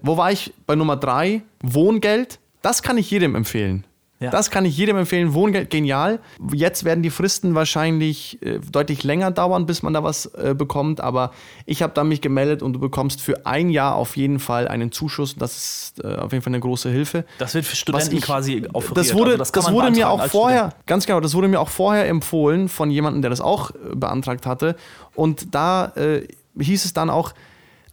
[0.00, 0.52] Wo war ich?
[0.66, 2.38] Bei Nummer drei, Wohngeld.
[2.62, 3.86] Das kann ich jedem empfehlen.
[4.20, 4.30] Ja.
[4.30, 5.32] Das kann ich jedem empfehlen.
[5.32, 6.20] Wohngeld genial.
[6.52, 11.00] Jetzt werden die Fristen wahrscheinlich äh, deutlich länger dauern, bis man da was äh, bekommt.
[11.00, 11.32] Aber
[11.64, 14.92] ich habe da mich gemeldet und du bekommst für ein Jahr auf jeden Fall einen
[14.92, 15.36] Zuschuss.
[15.36, 17.24] Das ist äh, auf jeden Fall eine große Hilfe.
[17.38, 18.98] Das wird für Studenten ich, quasi offeriert.
[18.98, 20.86] Das wurde, also das, das wurde mir auch vorher, Student.
[20.86, 24.44] ganz genau, das wurde mir auch vorher empfohlen von jemandem, der das auch äh, beantragt
[24.44, 24.76] hatte.
[25.14, 27.32] Und da äh, hieß es dann auch,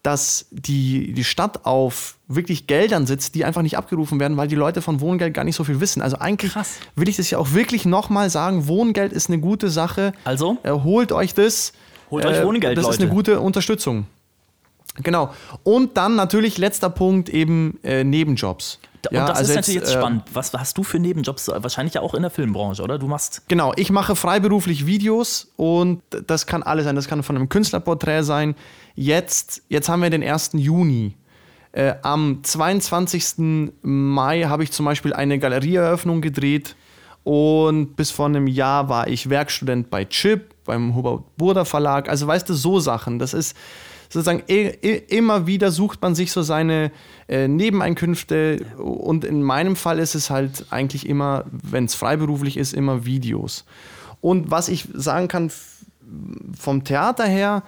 [0.04, 4.56] dass die, die Stadt auf wirklich Geldern sitzt, die einfach nicht abgerufen werden, weil die
[4.56, 6.02] Leute von Wohngeld gar nicht so viel wissen.
[6.02, 6.78] Also eigentlich Krass.
[6.96, 10.14] will ich das ja auch wirklich nochmal sagen, Wohngeld ist eine gute Sache.
[10.24, 10.58] Also?
[10.64, 11.74] Äh, holt euch das.
[12.12, 12.96] Holt äh, euch Wohngeld, Das Leute.
[12.96, 14.06] ist eine gute Unterstützung.
[15.04, 15.32] Genau.
[15.64, 18.80] Und dann natürlich letzter Punkt eben äh, Nebenjobs.
[19.10, 20.24] Und ja, das also ist natürlich jetzt, jetzt spannend.
[20.34, 21.48] Was hast du für Nebenjobs?
[21.48, 22.98] Wahrscheinlich ja auch in der Filmbranche, oder?
[22.98, 23.44] Du machst.
[23.48, 26.96] Genau, ich mache freiberuflich Videos und das kann alles sein.
[26.96, 28.56] Das kann von einem Künstlerporträt sein.
[28.96, 30.52] Jetzt, jetzt haben wir den 1.
[30.54, 31.16] Juni.
[31.72, 33.76] Äh, am 22.
[33.82, 36.76] Mai habe ich zum Beispiel eine Galerieeröffnung gedreht.
[37.24, 42.08] Und bis vor einem Jahr war ich Werkstudent bei Chip, beim Hubert Burda Verlag.
[42.08, 43.20] Also weißt du, so Sachen.
[43.20, 43.56] Das ist
[44.10, 46.92] sozusagen immer wieder sucht man sich so seine
[47.28, 48.66] äh, Nebeneinkünfte.
[48.78, 53.66] Und in meinem Fall ist es halt eigentlich immer, wenn es freiberuflich ist, immer Videos.
[54.22, 55.52] Und was ich sagen kann
[56.58, 57.64] vom Theater her,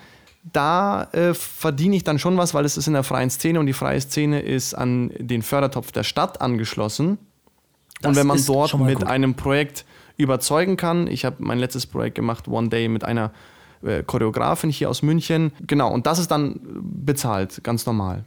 [0.54, 3.66] da äh, verdiene ich dann schon was, weil es ist in der freien Szene und
[3.66, 7.18] die freie Szene ist an den Fördertopf der Stadt angeschlossen.
[8.02, 9.08] Das und wenn man dort mit gut.
[9.08, 9.86] einem Projekt
[10.18, 13.32] überzeugen kann, ich habe mein letztes Projekt gemacht, One Day, mit einer
[14.06, 18.26] Choreografin hier aus München, genau, und das ist dann bezahlt, ganz normal.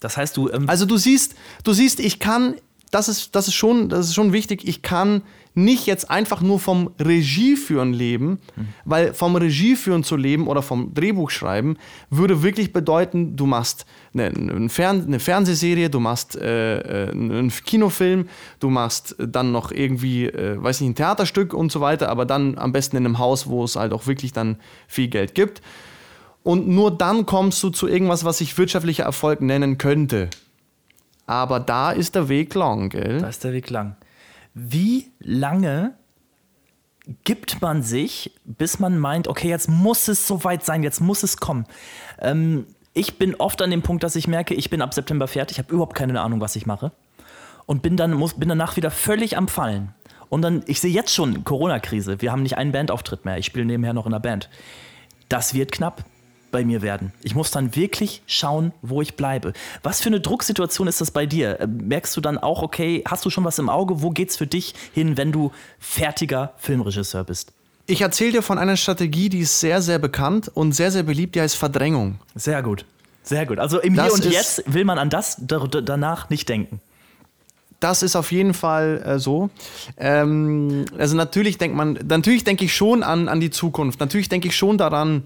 [0.00, 0.50] Das heißt, du.
[0.50, 2.56] Ähm also du siehst, du siehst, ich kann,
[2.90, 5.22] das ist, das ist schon, das ist schon wichtig, ich kann
[5.54, 8.68] nicht jetzt einfach nur vom Regieführen leben, mhm.
[8.84, 11.78] weil vom Regieführen zu leben oder vom Drehbuchschreiben
[12.10, 17.50] würde wirklich bedeuten, du machst eine, eine, Fern eine Fernsehserie, du machst äh, äh, einen
[17.50, 18.28] Kinofilm,
[18.60, 22.58] du machst dann noch irgendwie, äh, weiß nicht, ein Theaterstück und so weiter, aber dann
[22.58, 25.62] am besten in einem Haus, wo es halt auch wirklich dann viel Geld gibt.
[26.42, 30.28] Und nur dann kommst du zu irgendwas, was sich wirtschaftlicher Erfolg nennen könnte.
[31.26, 33.20] Aber da ist der Weg lang, gell?
[33.20, 33.96] Da ist der Weg lang
[34.58, 35.92] wie lange
[37.24, 41.36] gibt man sich, bis man meint, okay, jetzt muss es soweit sein, jetzt muss es
[41.36, 41.66] kommen.
[42.18, 45.58] Ähm, ich bin oft an dem Punkt, dass ich merke, ich bin ab September fertig,
[45.58, 46.90] habe überhaupt keine Ahnung, was ich mache.
[47.66, 49.94] Und bin, dann, muss, bin danach wieder völlig am Fallen.
[50.30, 52.22] Und dann, ich sehe jetzt schon Corona-Krise.
[52.22, 53.36] Wir haben nicht einen Bandauftritt mehr.
[53.36, 54.48] Ich spiele nebenher noch in der Band.
[55.28, 56.04] Das wird knapp
[56.50, 57.12] bei mir werden.
[57.22, 59.52] Ich muss dann wirklich schauen, wo ich bleibe.
[59.82, 61.60] Was für eine Drucksituation ist das bei dir?
[61.60, 64.02] Äh, merkst du dann auch, okay, hast du schon was im Auge?
[64.02, 67.52] Wo geht's für dich hin, wenn du fertiger Filmregisseur bist?
[67.86, 71.36] Ich erzähle dir von einer Strategie, die ist sehr, sehr bekannt und sehr, sehr beliebt,
[71.36, 72.18] die heißt Verdrängung.
[72.34, 72.84] Sehr gut.
[73.22, 73.58] Sehr gut.
[73.58, 76.80] Also im das Hier und Jetzt will man an das danach nicht denken.
[77.80, 79.50] Das ist auf jeden Fall äh, so.
[79.98, 84.00] Ähm, also natürlich denkt man, natürlich denke ich schon an, an die Zukunft.
[84.00, 85.24] Natürlich denke ich schon daran,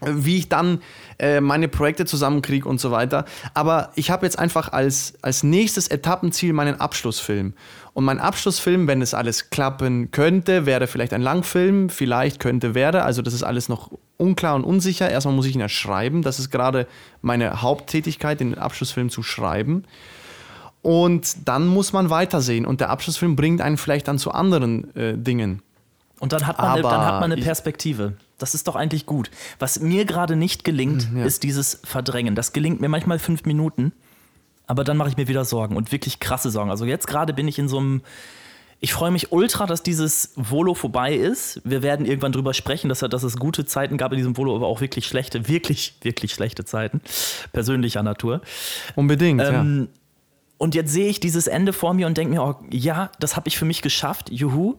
[0.00, 0.80] wie ich dann
[1.18, 3.24] äh, meine Projekte zusammenkriege und so weiter.
[3.54, 7.54] Aber ich habe jetzt einfach als, als nächstes Etappenziel meinen Abschlussfilm.
[7.92, 13.02] Und mein Abschlussfilm, wenn es alles klappen könnte, wäre vielleicht ein Langfilm, vielleicht könnte, wäre.
[13.02, 15.10] Also das ist alles noch unklar und unsicher.
[15.10, 16.22] Erstmal muss ich ihn ja schreiben.
[16.22, 16.86] Das ist gerade
[17.20, 19.84] meine Haupttätigkeit, den Abschlussfilm zu schreiben.
[20.82, 22.64] Und dann muss man weitersehen.
[22.64, 25.62] Und der Abschlussfilm bringt einen vielleicht dann zu anderen äh, Dingen.
[26.20, 28.14] Und dann hat man, eine, dann hat man eine Perspektive.
[28.40, 29.30] Das ist doch eigentlich gut.
[29.58, 31.24] Was mir gerade nicht gelingt, mhm, ja.
[31.24, 32.34] ist dieses Verdrängen.
[32.34, 33.92] Das gelingt mir manchmal fünf Minuten,
[34.66, 36.70] aber dann mache ich mir wieder Sorgen und wirklich krasse Sorgen.
[36.70, 38.02] Also jetzt gerade bin ich in so einem.
[38.82, 41.60] Ich freue mich ultra, dass dieses Volo vorbei ist.
[41.64, 44.68] Wir werden irgendwann drüber sprechen, dass, dass es gute Zeiten gab in diesem Volo, aber
[44.68, 47.02] auch wirklich schlechte, wirklich, wirklich schlechte Zeiten.
[47.52, 48.40] Persönlicher Natur.
[48.96, 49.98] Unbedingt, ähm, ja.
[50.56, 53.48] Und jetzt sehe ich dieses Ende vor mir und denke mir, oh, ja, das habe
[53.48, 54.78] ich für mich geschafft, juhu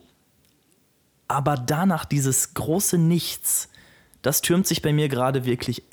[1.32, 3.70] aber danach dieses große Nichts,
[4.22, 5.84] das türmt sich bei mir gerade wirklich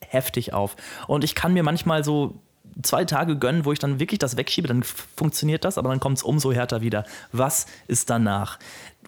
[0.00, 0.74] heftig auf.
[1.06, 2.40] Und ich kann mir manchmal so
[2.82, 6.16] zwei Tage gönnen, wo ich dann wirklich das wegschiebe, dann funktioniert das, aber dann kommt
[6.16, 7.04] es umso härter wieder.
[7.30, 8.58] Was ist danach?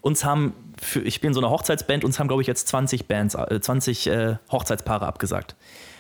[0.03, 3.09] Uns haben, für, ich bin in so einer Hochzeitsband, uns haben, glaube ich, jetzt 20
[3.09, 5.57] Bands, äh, 20 äh, Hochzeitspaare abgesagt.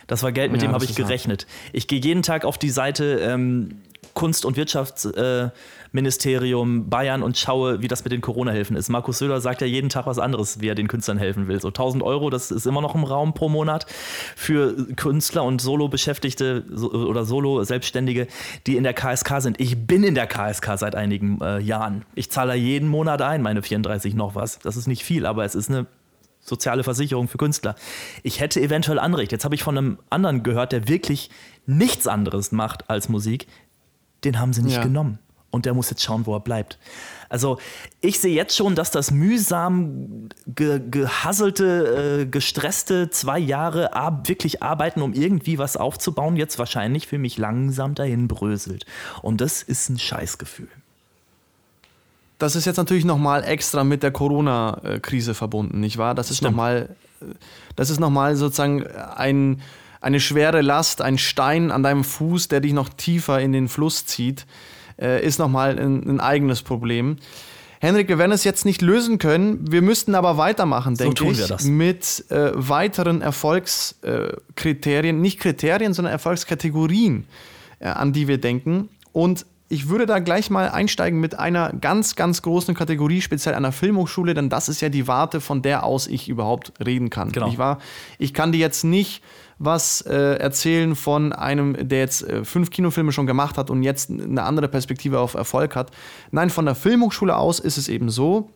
[0.07, 1.47] Das war Geld, mit ja, dem habe ich gerechnet.
[1.73, 3.81] Ich gehe jeden Tag auf die Seite ähm,
[4.15, 8.89] Kunst- und Wirtschaftsministerium Bayern und schaue, wie das mit den Corona-Hilfen ist.
[8.89, 11.61] Markus Söder sagt ja jeden Tag was anderes, wie er den Künstlern helfen will.
[11.61, 13.87] So 1000 Euro, das ist immer noch im Raum pro Monat
[14.37, 18.27] für Künstler und Solo-Beschäftigte oder Solo-Selbstständige,
[18.67, 19.61] die in der KSK sind.
[19.61, 22.05] Ich bin in der KSK seit einigen äh, Jahren.
[22.15, 24.59] Ich zahle jeden Monat ein, meine 34 noch was.
[24.59, 25.87] Das ist nicht viel, aber es ist eine
[26.41, 27.77] soziale Versicherung für Künstler.
[28.23, 29.33] Ich hätte eventuell Anrecht.
[29.33, 31.31] Jetzt habe ich von einem anderen gehört, der wirklich
[31.67, 33.47] nichts anderes macht als Musik
[34.25, 34.83] den haben sie nicht ja.
[34.83, 35.19] genommen.
[35.51, 36.79] Und der muss jetzt schauen, wo er bleibt.
[37.29, 37.59] Also
[38.01, 44.63] ich sehe jetzt schon, dass das mühsam ge gehasselte, äh, gestresste zwei Jahre ar wirklich
[44.63, 48.87] arbeiten, um irgendwie was aufzubauen, jetzt wahrscheinlich für mich langsam dahin bröselt.
[49.21, 50.69] Und das ist ein Scheißgefühl.
[52.39, 56.15] Das ist jetzt natürlich nochmal extra mit der Corona-Krise verbunden, nicht wahr?
[56.15, 56.97] Das ist nochmal,
[57.77, 59.61] das ist nochmal sozusagen ein
[60.03, 64.05] eine schwere Last, ein Stein an deinem Fuß, der dich noch tiefer in den Fluss
[64.05, 64.47] zieht,
[65.01, 67.17] äh, ist nochmal ein, ein eigenes Problem.
[67.81, 69.73] Henrik, wir werden es jetzt nicht lösen können.
[69.73, 76.13] Wir müssten aber weitermachen, so denke ich, mit äh, weiteren Erfolgskriterien, äh, nicht Kriterien, sondern
[76.13, 77.27] Erfolgskategorien,
[77.81, 78.89] äh, an die wir denken.
[79.13, 83.73] Und ich würde da gleich mal einsteigen mit einer ganz, ganz großen Kategorie, speziell einer
[83.73, 87.33] Filmhochschule, denn das ist ja die Warte, von der aus ich überhaupt reden kann.
[87.33, 87.49] Genau.
[87.49, 87.79] Ich, war,
[88.19, 89.23] ich kann dir jetzt nicht
[89.65, 94.11] was äh, erzählen von einem, der jetzt äh, fünf Kinofilme schon gemacht hat und jetzt
[94.11, 95.91] eine andere Perspektive auf Erfolg hat.
[96.33, 98.51] Nein, von der Filmhochschule aus ist es eben so,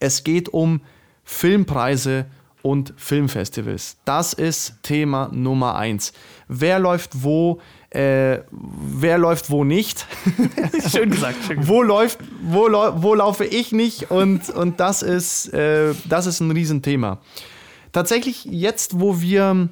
[0.00, 0.80] es geht um
[1.24, 2.26] Filmpreise
[2.62, 3.96] und Filmfestivals.
[4.04, 6.12] Das ist Thema Nummer eins.
[6.48, 7.60] Wer läuft wo?
[7.90, 10.06] Äh, wer läuft wo nicht?
[10.90, 11.36] schön gesagt.
[11.46, 14.10] Schön wo läuft, wo, wo laufe ich nicht?
[14.10, 17.18] Und, und das, ist, äh, das ist ein Riesenthema.
[17.92, 19.70] Tatsächlich jetzt, wo wir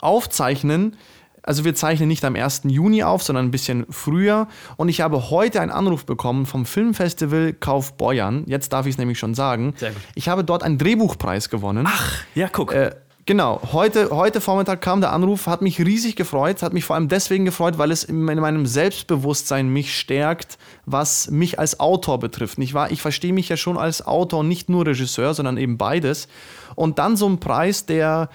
[0.00, 0.96] aufzeichnen.
[1.42, 2.62] Also wir zeichnen nicht am 1.
[2.64, 4.48] Juni auf, sondern ein bisschen früher.
[4.76, 8.44] Und ich habe heute einen Anruf bekommen vom Filmfestival Kaufbeuern.
[8.46, 9.72] Jetzt darf ich es nämlich schon sagen.
[9.76, 10.02] Sehr gut.
[10.14, 11.86] Ich habe dort einen Drehbuchpreis gewonnen.
[11.88, 12.72] Ach, ja, guck.
[12.72, 12.90] Äh,
[13.28, 17.08] Genau, heute, heute Vormittag kam der Anruf, hat mich riesig gefreut, hat mich vor allem
[17.08, 20.56] deswegen gefreut, weil es in meinem Selbstbewusstsein mich stärkt,
[20.86, 22.56] was mich als Autor betrifft.
[22.56, 22.90] Nicht wahr?
[22.90, 26.26] Ich verstehe mich ja schon als Autor, nicht nur Regisseur, sondern eben beides.
[26.74, 28.30] Und dann so ein Preis, der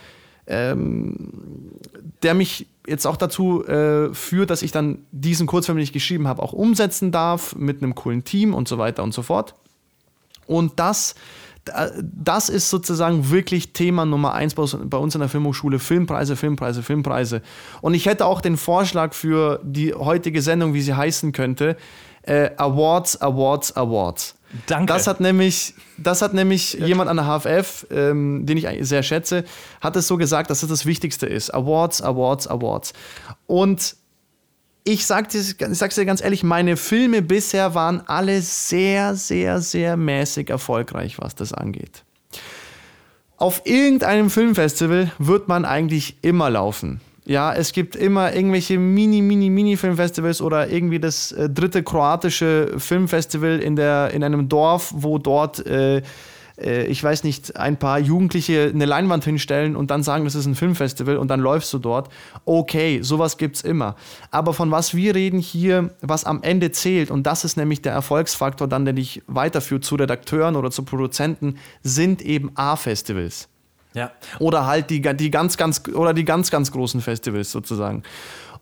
[0.48, 1.32] ähm,
[2.22, 6.28] der mich jetzt auch dazu äh, führt, dass ich dann diesen Kurzfilm, den ich geschrieben
[6.28, 9.56] habe, auch umsetzen darf mit einem coolen Team und so weiter und so fort.
[10.46, 11.16] Und das,
[12.02, 15.80] das ist sozusagen wirklich Thema Nummer eins bei uns in der Filmhochschule.
[15.80, 17.42] Filmpreise, Filmpreise, Filmpreise.
[17.82, 21.78] Und ich hätte auch den Vorschlag für die heutige Sendung, wie sie heißen könnte,
[22.24, 24.36] äh, Awards, Awards, Awards.
[24.68, 24.94] Danke.
[24.94, 26.86] Das hat nämlich, das hat nämlich ja.
[26.86, 29.44] jemand an der HFF, ähm, den ich sehr schätze,
[29.82, 31.54] hat es so gesagt, dass das das Wichtigste ist.
[31.54, 32.94] Awards, Awards, Awards.
[33.48, 33.96] Und
[34.84, 39.62] ich sag dir, ich sag's dir ganz ehrlich, meine Filme bisher waren alle sehr, sehr,
[39.62, 42.04] sehr mäßig erfolgreich, was das angeht.
[43.38, 47.02] Auf irgendeinem Filmfestival wird man eigentlich immer laufen.
[47.26, 53.60] Ja, es gibt immer irgendwelche Mini, Mini, Mini-Filmfestivals oder irgendwie das äh, dritte kroatische Filmfestival
[53.60, 56.02] in, der, in einem Dorf, wo dort, äh,
[56.58, 60.48] äh, ich weiß nicht, ein paar Jugendliche eine Leinwand hinstellen und dann sagen, das ist
[60.48, 62.10] ein Filmfestival und dann läufst du dort.
[62.44, 63.96] Okay, sowas gibt's immer.
[64.30, 67.94] Aber von was wir reden hier, was am Ende zählt, und das ist nämlich der
[67.94, 73.48] Erfolgsfaktor dann, der dich weiterführt zu Redakteuren oder zu Produzenten, sind eben A-Festivals.
[73.94, 74.12] Ja.
[74.40, 78.04] Oder halt die, die ganz, ganz, oder die ganz, ganz großen Festivals sozusagen.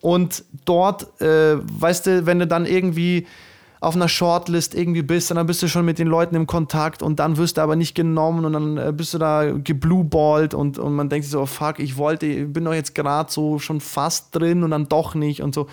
[0.01, 3.27] Und dort, äh, weißt du, wenn du dann irgendwie
[3.81, 7.19] auf einer Shortlist irgendwie bist, dann bist du schon mit den Leuten im Kontakt und
[7.19, 10.93] dann wirst du aber nicht genommen und dann äh, bist du da geblueballt und, und
[10.93, 14.35] man denkt sich so, oh fuck, ich wollte, bin doch jetzt gerade so schon fast
[14.35, 15.67] drin und dann doch nicht und so.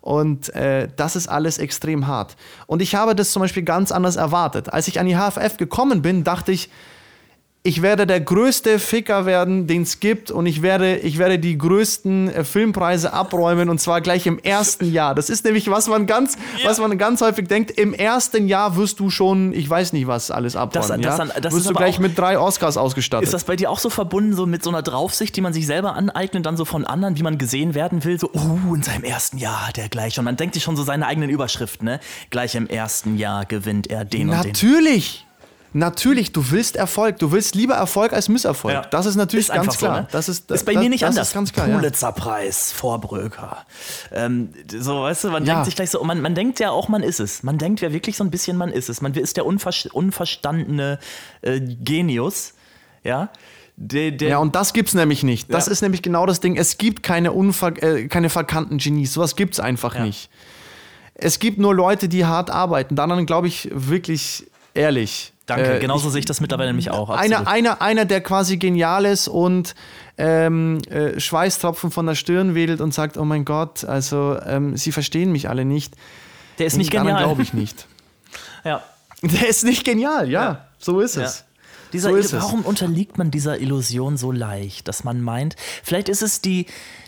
[0.00, 2.36] Und äh, das ist alles extrem hart.
[2.66, 4.72] Und ich habe das zum Beispiel ganz anders erwartet.
[4.72, 6.70] Als ich an die HFF gekommen bin, dachte ich,
[7.62, 11.58] ich werde der größte Ficker werden, den es gibt und ich werde, ich werde die
[11.58, 15.14] größten äh, Filmpreise abräumen und zwar gleich im ersten Jahr.
[15.14, 16.70] Das ist nämlich, was man ganz, ja.
[16.70, 20.30] was man ganz häufig denkt, im ersten Jahr wirst du schon, ich weiß nicht was,
[20.30, 21.02] alles abräumen.
[21.02, 21.40] Das, das, ja?
[21.40, 23.24] das wirst du gleich mit drei Oscars ausgestattet.
[23.24, 25.66] Ist das bei dir auch so verbunden, so mit so einer Draufsicht, die man sich
[25.66, 29.04] selber aneignet, dann so von anderen, wie man gesehen werden will, so, oh, in seinem
[29.04, 30.18] ersten Jahr der gleich.
[30.18, 32.00] Und man denkt sich schon so seine eigenen Überschriften, ne?
[32.30, 34.46] Gleich im ersten Jahr gewinnt er den Natürlich.
[34.46, 34.70] und den.
[34.70, 35.26] Natürlich!
[35.72, 37.18] Natürlich, du willst Erfolg.
[37.18, 38.74] Du willst lieber Erfolg als Misserfolg.
[38.74, 38.82] Ja.
[38.82, 39.94] Das ist natürlich ist ganz klar.
[39.94, 40.08] So, ne?
[40.10, 41.28] das ist, ist bei das, mir nicht das anders.
[41.28, 43.58] Ist ganz klar, Pulitzerpreis, Vorbröker.
[44.10, 45.54] Ähm, so, weißt du, man ja.
[45.54, 47.44] denkt sich gleich so, man, man denkt ja auch, man ist es.
[47.44, 49.00] Man denkt ja wirklich so ein bisschen, man ist es.
[49.00, 50.98] Man ist der unver unverstandene
[51.42, 52.54] äh, Genius.
[53.04, 53.30] Ja.
[53.76, 55.54] Der, der ja, und das gibt's nämlich nicht.
[55.54, 55.72] Das ja.
[55.72, 56.56] ist nämlich genau das Ding.
[56.56, 59.14] Es gibt keine, unver äh, keine verkannten Genies.
[59.14, 60.04] Sowas gibt's einfach ja.
[60.04, 60.30] nicht.
[61.14, 62.96] Es gibt nur Leute, die hart arbeiten.
[62.96, 67.10] Dann glaube ich wirklich ehrlich Danke, äh, genauso ich, sehe ich das mittlerweile nämlich auch.
[67.10, 69.74] Einer, einer, einer, der quasi genial ist und
[70.16, 74.92] ähm, äh, Schweißtropfen von der Stirn wedelt und sagt, oh mein Gott, also ähm, sie
[74.92, 75.94] verstehen mich alle nicht.
[76.58, 77.22] Der ist nicht genial.
[77.22, 77.86] glaube ich nicht.
[78.64, 78.82] ja.
[79.22, 80.42] Der ist nicht genial, ja.
[80.42, 80.66] ja.
[80.78, 81.38] So ist es.
[81.40, 81.44] Ja.
[81.92, 86.40] Dieser, so warum unterliegt man dieser Illusion so leicht, dass man meint, vielleicht ist es
[86.40, 86.66] die,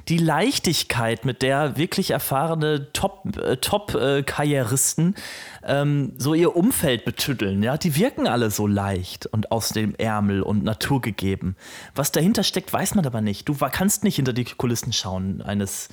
[0.09, 7.63] die Leichtigkeit, mit der wirklich erfahrene Top-Karrieristen äh, Top, äh, ähm, so ihr Umfeld betütteln.
[7.63, 7.77] Ja?
[7.77, 11.57] Die wirken alle so leicht und aus dem Ärmel und naturgegeben.
[11.95, 13.49] Was dahinter steckt, weiß man aber nicht.
[13.49, 15.89] Du kannst nicht hinter die Kulissen schauen eines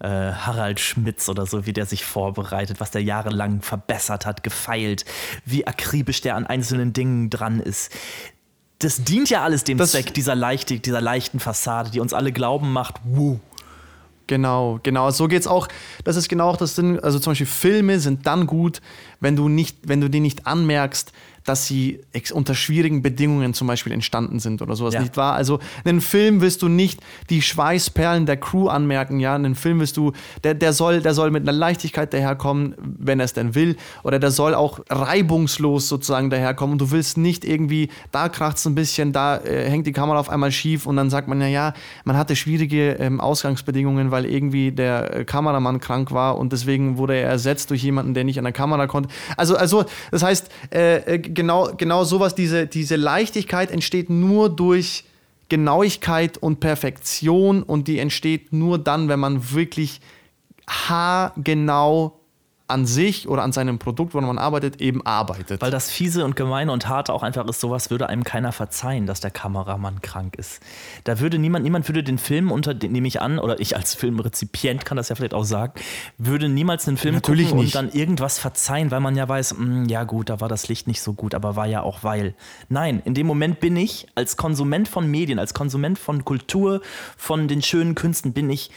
[0.00, 5.04] äh, Harald Schmitz oder so, wie der sich vorbereitet, was der jahrelang verbessert hat, gefeilt,
[5.44, 7.92] wie akribisch der an einzelnen Dingen dran ist.
[8.78, 12.30] Das dient ja alles dem das Zweck dieser, Leichtig, dieser leichten Fassade, die uns alle
[12.30, 13.40] glauben macht, wuh,
[14.28, 15.10] Genau, genau.
[15.10, 15.66] So geht's auch.
[16.04, 17.00] Das ist genau auch das Sinn.
[17.00, 18.80] Also zum Beispiel Filme sind dann gut,
[19.20, 21.12] wenn du nicht, wenn du die nicht anmerkst,
[21.48, 22.00] dass sie
[22.32, 25.00] unter schwierigen Bedingungen zum Beispiel entstanden sind oder sowas, ja.
[25.00, 25.34] nicht wahr?
[25.34, 29.34] Also einen Film willst du nicht die Schweißperlen der Crew anmerken, ja?
[29.34, 30.12] Einen Film willst du,
[30.44, 34.18] der, der, soll, der soll mit einer Leichtigkeit daherkommen, wenn er es denn will, oder
[34.18, 38.74] der soll auch reibungslos sozusagen daherkommen und du willst nicht irgendwie, da kracht es ein
[38.74, 41.72] bisschen, da äh, hängt die Kamera auf einmal schief und dann sagt man, ja, ja,
[42.04, 47.16] man hatte schwierige ähm, Ausgangsbedingungen, weil irgendwie der äh, Kameramann krank war und deswegen wurde
[47.16, 49.08] er ersetzt durch jemanden, der nicht an der Kamera konnte.
[49.36, 55.04] Also, also das heißt, äh, äh genau, genau sowas, diese, diese Leichtigkeit entsteht nur durch
[55.48, 60.00] Genauigkeit und Perfektion und die entsteht nur dann, wenn man wirklich
[60.68, 62.17] haargenau
[62.68, 65.62] an sich oder an seinem Produkt, woran man arbeitet, eben arbeitet.
[65.62, 69.06] Weil das fiese und gemeine und harte auch einfach ist, sowas würde einem keiner verzeihen,
[69.06, 70.60] dass der Kameramann krank ist.
[71.04, 74.84] Da würde niemand, niemand würde den Film unter, nehme ich an, oder ich als Filmrezipient
[74.84, 75.72] kann das ja vielleicht auch sagen,
[76.18, 77.74] würde niemals einen Film Natürlich gucken nicht.
[77.74, 80.68] und dann irgendwas verzeihen, weil man ja weiß, mh, hm, ja gut, da war das
[80.68, 82.34] Licht nicht so gut, aber war ja auch weil.
[82.68, 86.82] Nein, in dem Moment bin ich als Konsument von Medien, als Konsument von Kultur,
[87.16, 88.70] von den schönen Künsten, bin ich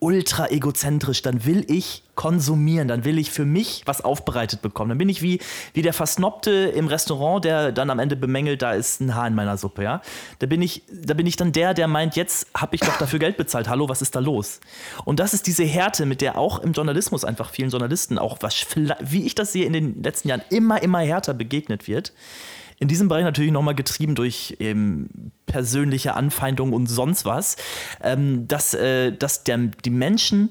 [0.00, 4.88] ultra egozentrisch, dann will ich konsumieren, dann will ich für mich was aufbereitet bekommen.
[4.88, 5.38] Dann bin ich wie,
[5.74, 9.34] wie der Versnobte im Restaurant, der dann am Ende bemängelt, da ist ein Haar in
[9.34, 10.02] meiner Suppe, ja.
[10.38, 13.18] Da bin ich, da bin ich dann der, der meint, jetzt habe ich doch dafür
[13.18, 13.68] Geld bezahlt.
[13.68, 14.60] Hallo, was ist da los?
[15.04, 18.66] Und das ist diese Härte, mit der auch im Journalismus einfach vielen Journalisten, auch was,
[19.00, 22.14] wie ich das sehe, in den letzten Jahren immer, immer härter begegnet wird.
[22.78, 25.08] In diesem Bereich natürlich nochmal getrieben durch ähm,
[25.46, 27.56] persönliche Anfeindungen und sonst was,
[28.02, 30.50] ähm, dass, äh, dass der, die Menschen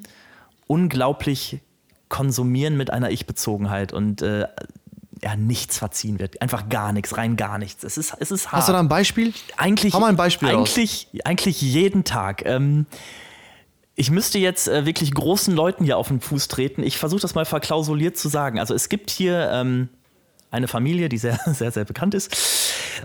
[0.67, 1.59] unglaublich
[2.09, 4.47] konsumieren mit einer Ich-Bezogenheit und äh,
[5.21, 6.41] ja, nichts verziehen wird.
[6.41, 7.83] Einfach gar nichts, rein gar nichts.
[7.83, 8.61] Es ist, es ist hart.
[8.61, 9.33] Hast du da ein Beispiel?
[9.57, 12.45] Eigentlich, Hau mal ein Beispiel eigentlich, eigentlich jeden Tag.
[12.45, 12.85] Ähm,
[13.95, 16.83] ich müsste jetzt äh, wirklich großen Leuten hier auf den Fuß treten.
[16.83, 18.59] Ich versuche das mal verklausuliert zu sagen.
[18.59, 19.89] Also es gibt hier ähm,
[20.51, 22.35] eine Familie, die sehr, sehr, sehr bekannt ist.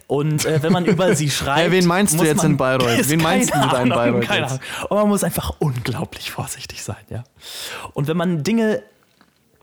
[0.07, 1.67] Und äh, wenn man über sie schreibt.
[1.67, 3.09] Ja, wen meinst du jetzt in Bayreuth?
[3.09, 4.27] Wen meinst du mit deinem Bayreuth?
[4.27, 4.61] Keine Ahnung.
[4.89, 7.25] Und man muss einfach unglaublich vorsichtig sein, ja.
[7.95, 8.83] Und wenn man Dinge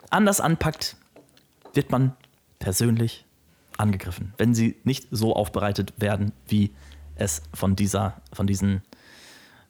[0.10, 0.96] anders anpackt,
[1.74, 2.16] wird man
[2.60, 3.26] persönlich
[3.78, 6.72] angegriffen, wenn sie nicht so aufbereitet werden, wie
[7.16, 8.82] es von dieser, von diesen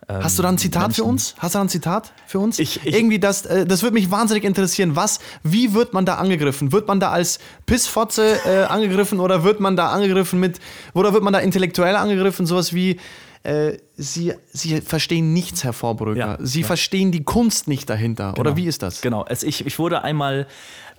[0.10, 1.04] Hast du da ein Zitat Menschen.
[1.04, 1.36] für uns?
[1.38, 2.60] Hast du da ein Zitat für uns?
[2.60, 4.96] Ich, ich, Irgendwie das, äh, das würde mich wahnsinnig interessieren.
[4.96, 6.72] Was, wie wird man da angegriffen?
[6.72, 10.60] Wird man da als Pissfotze äh, angegriffen oder wird man da angegriffen mit,
[10.94, 12.46] oder wird man da intellektuell angegriffen?
[12.46, 13.02] Sowas wie,
[13.44, 16.18] äh, sie, sie verstehen nichts, Herr Vorbrücker.
[16.18, 16.68] Ja, sie ja.
[16.68, 18.30] verstehen die Kunst nicht dahinter.
[18.30, 18.40] Genau.
[18.40, 19.02] Oder wie ist das?
[19.02, 19.26] Genau.
[19.28, 20.48] Es, ich, ich wurde einmal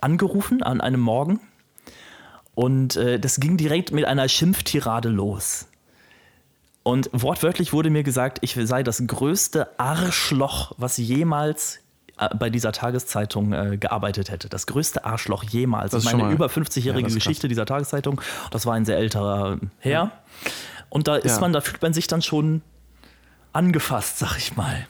[0.01, 1.39] angerufen an einem Morgen
[2.53, 5.65] und äh, das ging direkt mit einer Schimpftirade los.
[6.83, 11.79] Und wortwörtlich wurde mir gesagt, ich sei das größte Arschloch, was jemals
[12.17, 14.49] äh, bei dieser Tageszeitung äh, gearbeitet hätte.
[14.49, 15.91] Das größte Arschloch jemals.
[15.91, 18.21] Das ist meine über 50-jährige ja, Geschichte dieser Tageszeitung.
[18.51, 19.91] Das war ein sehr älterer Herr.
[19.91, 20.11] Ja.
[20.89, 21.41] Und da ist ja.
[21.41, 22.61] man, da fühlt man sich dann schon
[23.53, 24.87] angefasst, sag ich mal.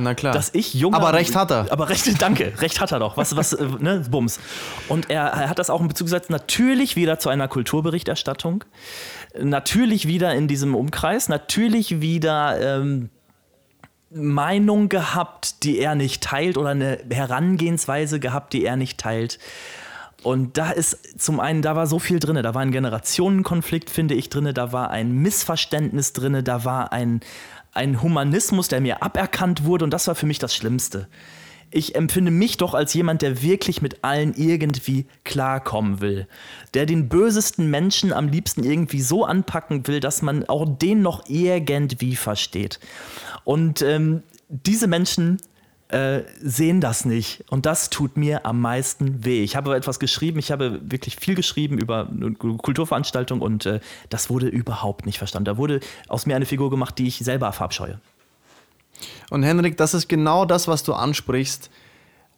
[0.00, 0.32] Na klar.
[0.32, 1.66] Dass ich junger, aber recht hat er.
[1.70, 3.16] Aber recht, danke, recht hat er doch.
[3.16, 4.40] Was, was, äh, ne, Bums.
[4.88, 8.64] Und er, er, hat das auch in Bezug gesetzt, natürlich wieder zu einer Kulturberichterstattung,
[9.38, 13.10] natürlich wieder in diesem Umkreis, natürlich wieder ähm,
[14.10, 19.38] Meinung gehabt, die er nicht teilt oder eine Herangehensweise gehabt, die er nicht teilt.
[20.22, 24.14] Und da ist zum einen, da war so viel drin, da war ein Generationenkonflikt, finde
[24.14, 27.20] ich, drin, da war ein Missverständnis drin, da war ein,
[27.72, 31.08] ein Humanismus, der mir aberkannt wurde und das war für mich das Schlimmste.
[31.72, 36.26] Ich empfinde mich doch als jemand, der wirklich mit allen irgendwie klarkommen will.
[36.74, 41.28] Der den bösesten Menschen am liebsten irgendwie so anpacken will, dass man auch den noch
[41.28, 42.80] irgendwie versteht.
[43.44, 45.40] Und ähm, diese Menschen
[45.90, 47.44] äh, sehen das nicht.
[47.50, 49.42] Und das tut mir am meisten weh.
[49.42, 54.46] Ich habe etwas geschrieben, ich habe wirklich viel geschrieben über Kulturveranstaltungen und äh, das wurde
[54.46, 55.46] überhaupt nicht verstanden.
[55.46, 58.00] Da wurde aus mir eine Figur gemacht, die ich selber verabscheue.
[59.30, 61.70] Und Henrik, das ist genau das, was du ansprichst.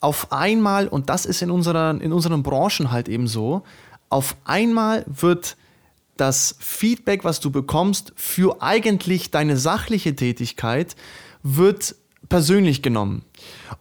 [0.01, 3.63] Auf einmal, und das ist in, unserer, in unseren Branchen halt eben so,
[4.09, 5.57] auf einmal wird
[6.17, 10.97] das Feedback, was du bekommst für eigentlich deine sachliche Tätigkeit,
[11.43, 11.97] wird
[12.33, 13.25] persönlich genommen.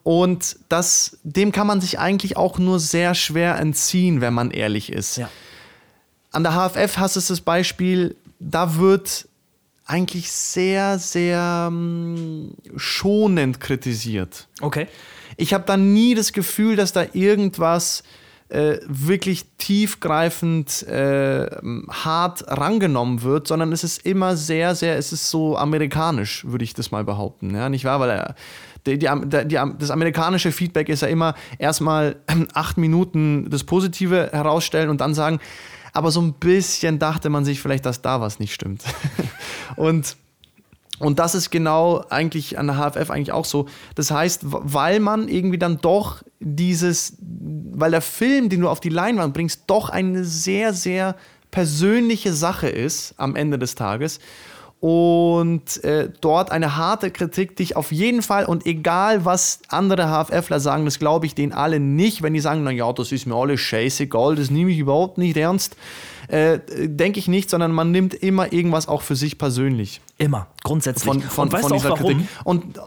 [0.04, 4.91] Und das, dem kann man sich eigentlich auch nur sehr schwer entziehen, wenn man ehrlich
[4.91, 5.18] ist.
[5.18, 5.30] Ja.
[6.32, 9.28] An der HFF hast du das Beispiel, da wird
[9.86, 14.47] eigentlich sehr, sehr um, hm, schonend kritisiert.
[14.62, 14.88] Okay.
[15.38, 18.04] Ich habe da nie das Gefühl, dass da irgendwas
[18.52, 21.47] äh, wirklich tiefgreifend äh,
[21.89, 26.74] hart rangenommen wird, sondern es ist immer sehr, sehr, es ist so amerikanisch, würde ich
[26.74, 27.56] das mal behaupten.
[27.56, 28.02] Ja, nicht wahr?
[28.02, 28.36] Weil er,
[28.86, 29.08] die, die,
[29.45, 32.18] die, das amerikanische Feedback ist ja immer erstmal
[32.54, 35.39] acht Minuten das Positive herausstellen und dann sagen,
[35.93, 38.84] aber so ein bisschen dachte man sich vielleicht, dass da was nicht stimmt.
[39.78, 40.18] und
[41.02, 43.66] und das ist genau eigentlich an der HFF eigentlich auch so.
[43.95, 48.89] Das heißt, weil man irgendwie dann doch dieses, weil der Film, den du auf die
[48.89, 51.16] Leinwand bringst, doch eine sehr, sehr
[51.49, 54.20] persönliche Sache ist am Ende des Tages.
[54.80, 60.60] Und äh, dort eine harte Kritik dich auf jeden Fall und egal was andere HFFler
[60.60, 63.60] sagen, das glaube ich denen alle nicht, wenn die sagen, naja, das ist mir alles
[63.60, 65.76] scheißegal, das nehme ich überhaupt nicht ernst
[66.32, 69.99] äh, denke ich nicht, sondern man nimmt immer irgendwas auch für sich persönlich.
[70.17, 71.05] Immer, grundsätzlich.
[71.05, 72.19] Von, von, Und weißt von dieser auch warum?
[72.19, 72.29] Kritik.
[72.45, 72.79] Und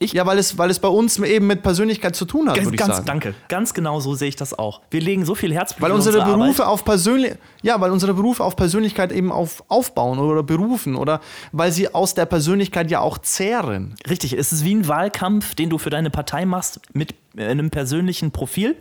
[0.00, 2.74] ich, ja, weil es, weil es bei uns eben mit Persönlichkeit zu tun hat, würde
[2.74, 3.06] ich sagen.
[3.06, 4.80] Danke, ganz genau so sehe ich das auch.
[4.90, 6.74] Wir legen so viel Herzblut weil unsere, unsere Berufe Arbeit.
[6.74, 11.20] auf Persönlich ja, weil unsere Berufe auf Persönlichkeit eben auf, aufbauen oder berufen oder
[11.52, 13.94] weil sie aus der Persönlichkeit ja auch zehren.
[14.10, 18.32] Richtig, es ist wie ein Wahlkampf, den du für deine Partei machst mit einem persönlichen
[18.32, 18.74] Profil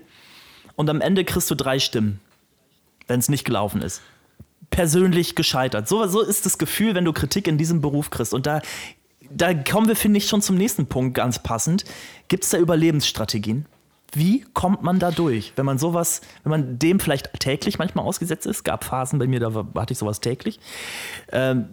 [0.76, 2.20] und am Ende kriegst du drei Stimmen
[3.12, 4.02] wenn es nicht gelaufen ist.
[4.70, 5.88] Persönlich gescheitert.
[5.88, 8.34] So, so ist das Gefühl, wenn du Kritik in diesem Beruf kriegst.
[8.34, 8.62] Und da,
[9.30, 11.84] da kommen wir, finde ich, schon zum nächsten Punkt ganz passend.
[12.30, 13.66] Gibt es da Überlebensstrategien?
[14.14, 18.46] Wie kommt man da durch, wenn man sowas, wenn man dem vielleicht täglich manchmal ausgesetzt
[18.46, 18.64] ist?
[18.64, 20.60] Gab Phasen bei mir, da hatte ich sowas täglich.
[21.32, 21.68] Ähm,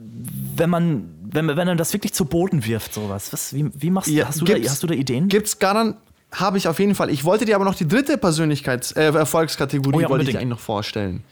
[0.56, 4.08] wenn man, wenn, wenn man das wirklich zu Boden wirft, sowas, was, wie, wie machst
[4.08, 5.28] ja, hast, du da, hast du da Ideen?
[5.28, 5.96] Gibt es gar,
[6.32, 7.10] habe ich auf jeden Fall.
[7.10, 10.38] Ich wollte dir aber noch die dritte Persönlichkeits-, äh, Erfolgskategorie oh ja, wollte ich dir
[10.38, 11.24] eigentlich noch vorstellen.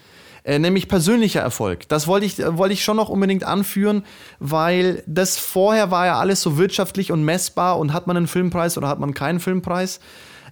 [0.45, 1.89] Äh, nämlich persönlicher Erfolg.
[1.89, 4.05] Das wollte ich, wollte ich schon noch unbedingt anführen,
[4.39, 8.79] weil das vorher war ja alles so wirtschaftlich und messbar und hat man einen Filmpreis
[8.79, 10.01] oder hat man keinen Filmpreis.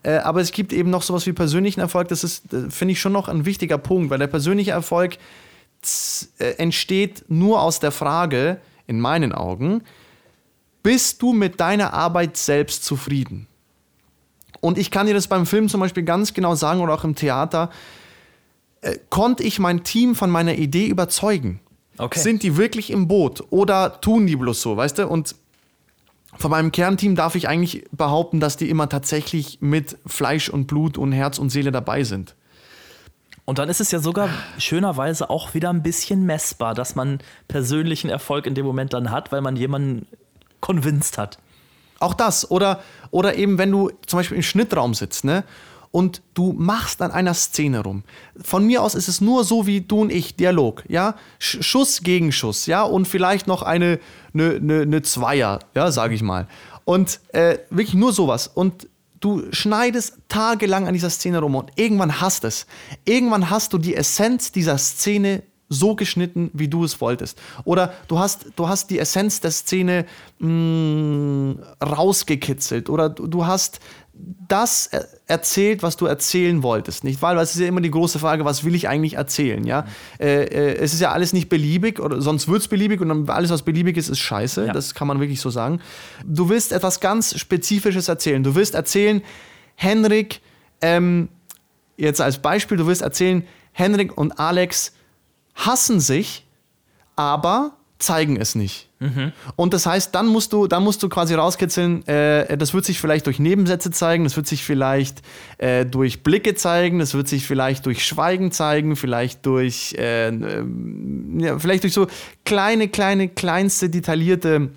[0.02, 2.08] Äh, aber es gibt eben noch sowas wie persönlichen Erfolg.
[2.08, 5.16] Das ist, äh, finde ich, schon noch ein wichtiger Punkt, weil der persönliche Erfolg
[6.38, 9.82] äh, entsteht nur aus der Frage, in meinen Augen,
[10.82, 13.46] bist du mit deiner Arbeit selbst zufrieden?
[14.64, 17.14] Und ich kann dir das beim Film zum Beispiel ganz genau sagen oder auch im
[17.14, 17.68] Theater.
[18.80, 21.60] Äh, konnte ich mein Team von meiner Idee überzeugen?
[21.98, 22.18] Okay.
[22.18, 25.06] Sind die wirklich im Boot oder tun die bloß so, weißt du?
[25.06, 25.36] Und
[26.38, 30.96] von meinem Kernteam darf ich eigentlich behaupten, dass die immer tatsächlich mit Fleisch und Blut
[30.96, 32.34] und Herz und Seele dabei sind.
[33.44, 38.08] Und dann ist es ja sogar schönerweise auch wieder ein bisschen messbar, dass man persönlichen
[38.08, 40.06] Erfolg in dem Moment dann hat, weil man jemanden
[40.60, 41.38] convinced hat.
[42.04, 42.50] Auch das.
[42.50, 45.44] Oder, oder eben, wenn du zum Beispiel im Schnittraum sitzt, ne?
[45.90, 48.02] Und du machst an einer Szene rum.
[48.42, 51.14] Von mir aus ist es nur so wie du und ich, Dialog, ja?
[51.38, 52.82] Schuss gegen Schuss, ja?
[52.82, 54.00] Und vielleicht noch eine,
[54.34, 56.48] eine, eine, eine Zweier, ja, sage ich mal.
[56.84, 58.48] Und äh, wirklich nur sowas.
[58.48, 58.88] Und
[59.20, 62.66] du schneidest tagelang an dieser Szene rum und irgendwann hast es.
[63.04, 67.40] Irgendwann hast du die Essenz dieser Szene so geschnitten, wie du es wolltest.
[67.64, 70.06] Oder du hast, du hast die Essenz der Szene
[70.38, 72.90] mh, mm, rausgekitzelt.
[72.90, 73.80] Oder du, du hast
[74.48, 74.90] das
[75.26, 77.34] erzählt, was du erzählen wolltest, nicht wahr?
[77.34, 79.82] Weil es ist ja immer die große Frage, was will ich eigentlich erzählen, ja?
[79.82, 80.24] Mhm.
[80.24, 83.50] Äh, äh, es ist ja alles nicht beliebig, oder sonst wird es beliebig und alles,
[83.50, 84.66] was beliebig ist, ist scheiße.
[84.66, 84.72] Ja.
[84.72, 85.80] Das kann man wirklich so sagen.
[86.24, 88.42] Du willst etwas ganz Spezifisches erzählen.
[88.42, 89.22] Du willst erzählen,
[89.74, 90.40] Henrik,
[90.80, 91.28] ähm,
[91.96, 94.92] jetzt als Beispiel, du willst erzählen, Henrik und Alex
[95.54, 96.46] hassen sich,
[97.16, 98.88] aber zeigen es nicht.
[99.00, 99.32] Mhm.
[99.56, 103.00] Und das heißt, dann musst du, dann musst du quasi rauskitzeln, äh, das wird sich
[103.00, 105.22] vielleicht durch Nebensätze zeigen, das wird sich vielleicht
[105.58, 111.58] äh, durch Blicke zeigen, das wird sich vielleicht durch Schweigen zeigen, vielleicht durch, äh, ja,
[111.58, 112.06] vielleicht durch so
[112.44, 114.70] kleine, kleine, kleinste, detaillierte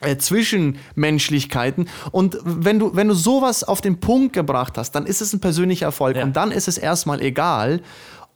[0.00, 1.88] äh, Zwischenmenschlichkeiten.
[2.12, 5.40] Und wenn du, wenn du sowas auf den Punkt gebracht hast, dann ist es ein
[5.40, 6.16] persönlicher Erfolg.
[6.16, 6.24] Ja.
[6.24, 7.80] Und dann ist es erstmal egal,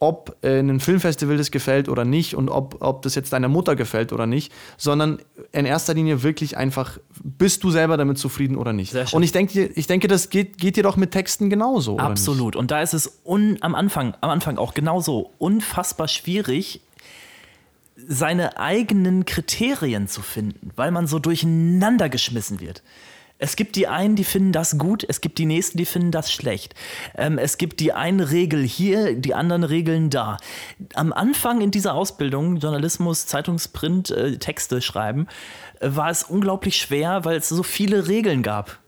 [0.01, 3.75] ob äh, ein Filmfestival das gefällt oder nicht und ob, ob das jetzt deiner Mutter
[3.75, 5.19] gefällt oder nicht, sondern
[5.53, 8.95] in erster Linie wirklich einfach, bist du selber damit zufrieden oder nicht.
[9.13, 11.99] Und ich denke, ich denke, das geht, geht dir doch mit Texten genauso.
[11.99, 12.55] Absolut.
[12.55, 16.81] Und da ist es un, am, Anfang, am Anfang auch genauso unfassbar schwierig,
[18.07, 22.85] seine eigenen Kriterien zu finden, weil man so durcheinander geschmissen wird.
[23.41, 26.33] Es gibt die einen, die finden das gut, es gibt die nächsten, die finden das
[26.33, 26.75] schlecht.
[27.17, 30.39] Ähm, es gibt die eine Regel hier, die anderen Regeln da.
[30.95, 35.29] Am Anfang in dieser Ausbildung, Journalismus, Zeitungsprint, äh, Texte schreiben,
[35.79, 38.81] äh, war es unglaublich schwer, weil es so viele Regeln gab.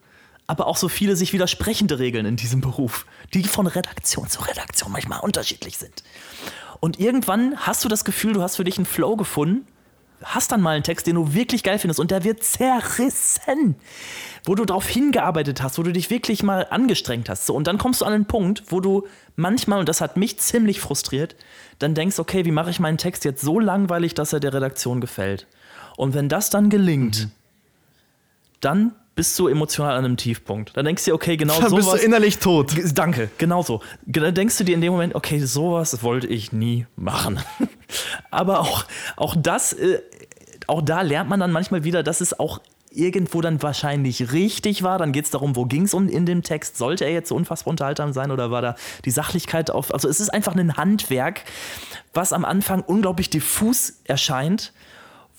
[0.49, 4.91] Aber auch so viele sich widersprechende Regeln in diesem Beruf, die von Redaktion zu Redaktion
[4.91, 6.03] manchmal unterschiedlich sind.
[6.81, 9.65] Und irgendwann hast du das Gefühl, du hast für dich einen Flow gefunden
[10.23, 13.77] hast dann mal einen Text, den du wirklich geil findest und der wird zerrissen,
[14.45, 17.47] wo du darauf hingearbeitet hast, wo du dich wirklich mal angestrengt hast.
[17.47, 19.07] So, und dann kommst du an einen Punkt, wo du
[19.37, 21.37] manchmal, und das hat mich ziemlich frustriert,
[21.79, 25.01] dann denkst, okay, wie mache ich meinen Text jetzt so langweilig, dass er der Redaktion
[25.01, 25.47] gefällt?
[25.97, 27.31] Und wenn das dann gelingt, mhm.
[28.61, 30.77] dann bist du emotional an einem Tiefpunkt.
[30.77, 31.61] Dann denkst du dir, okay, genau so.
[31.61, 32.75] Dann bist du innerlich tot.
[32.95, 33.83] Danke, genau so.
[34.07, 37.41] Dann denkst du dir in dem Moment, okay, sowas wollte ich nie machen.
[38.30, 38.84] Aber auch,
[39.16, 40.01] auch das, äh,
[40.66, 42.61] auch da lernt man dann manchmal wieder, dass es auch
[42.93, 44.99] irgendwo dann wahrscheinlich richtig war.
[44.99, 46.76] Dann geht es darum, wo ging es um in dem Text?
[46.76, 48.74] Sollte er jetzt so unfassbar unterhaltsam sein oder war da
[49.05, 49.95] die Sachlichkeit auf?
[49.95, 51.45] Also es ist einfach ein Handwerk,
[52.12, 54.72] was am Anfang unglaublich diffus erscheint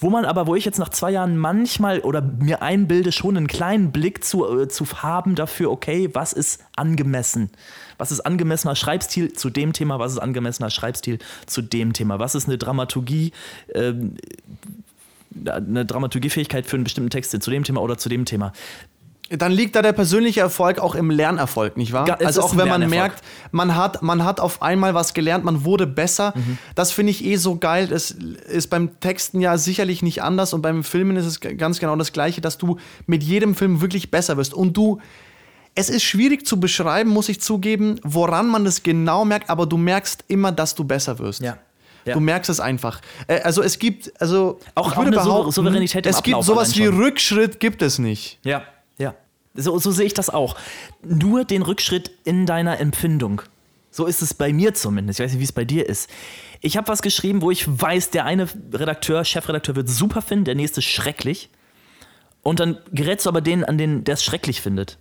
[0.01, 3.47] wo man aber, wo ich jetzt nach zwei Jahren manchmal oder mir einbilde, schon einen
[3.47, 7.51] kleinen Blick zu, äh, zu haben dafür, okay, was ist angemessen?
[7.99, 9.99] Was ist angemessener Schreibstil zu dem Thema?
[9.99, 12.17] Was ist angemessener Schreibstil zu dem Thema?
[12.17, 13.31] Was ist eine Dramaturgie?
[13.75, 14.15] Ähm,
[15.45, 18.53] eine Dramaturgiefähigkeit für einen bestimmten Text zu dem Thema oder zu dem Thema.
[19.37, 22.07] Dann liegt da der persönliche Erfolg auch im Lernerfolg, nicht wahr?
[22.07, 25.63] Ja, also auch wenn man merkt, man hat, man hat auf einmal was gelernt, man
[25.63, 26.33] wurde besser.
[26.35, 26.57] Mhm.
[26.75, 27.87] Das finde ich eh so geil.
[27.87, 31.95] Das ist beim Texten ja sicherlich nicht anders und beim Filmen ist es ganz genau
[31.95, 34.53] das Gleiche, dass du mit jedem Film wirklich besser wirst.
[34.53, 34.99] Und du,
[35.75, 39.77] es ist schwierig zu beschreiben, muss ich zugeben, woran man das genau merkt, aber du
[39.77, 41.41] merkst immer, dass du besser wirst.
[41.41, 41.57] Ja.
[42.05, 42.15] Ja.
[42.15, 42.99] Du merkst es einfach.
[43.43, 47.59] Also es gibt, also auch, ich würde auch behaupten, Souveränität es gibt sowas wie Rückschritt
[47.59, 48.39] gibt es nicht.
[48.43, 48.63] Ja.
[49.53, 50.55] So, so sehe ich das auch.
[51.03, 53.41] Nur den Rückschritt in deiner Empfindung.
[53.89, 55.19] So ist es bei mir zumindest.
[55.19, 56.09] Ich weiß nicht, wie es bei dir ist.
[56.61, 60.55] Ich habe was geschrieben, wo ich weiß, der eine Redakteur, Chefredakteur wird super finden, der
[60.55, 61.49] nächste schrecklich.
[62.41, 64.97] Und dann gerätst du aber den an den, der es schrecklich findet.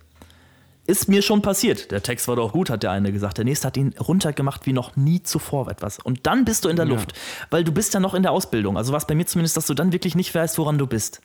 [0.87, 1.91] Ist mir schon passiert.
[1.91, 3.37] Der Text war doch gut, hat der eine gesagt.
[3.37, 5.99] Der nächste hat ihn runtergemacht wie noch nie zuvor etwas.
[5.99, 6.93] Und dann bist du in der ja.
[6.93, 7.13] Luft,
[7.49, 8.77] weil du bist ja noch in der Ausbildung.
[8.77, 11.21] Also war es bei mir zumindest, dass du dann wirklich nicht weißt, woran du bist.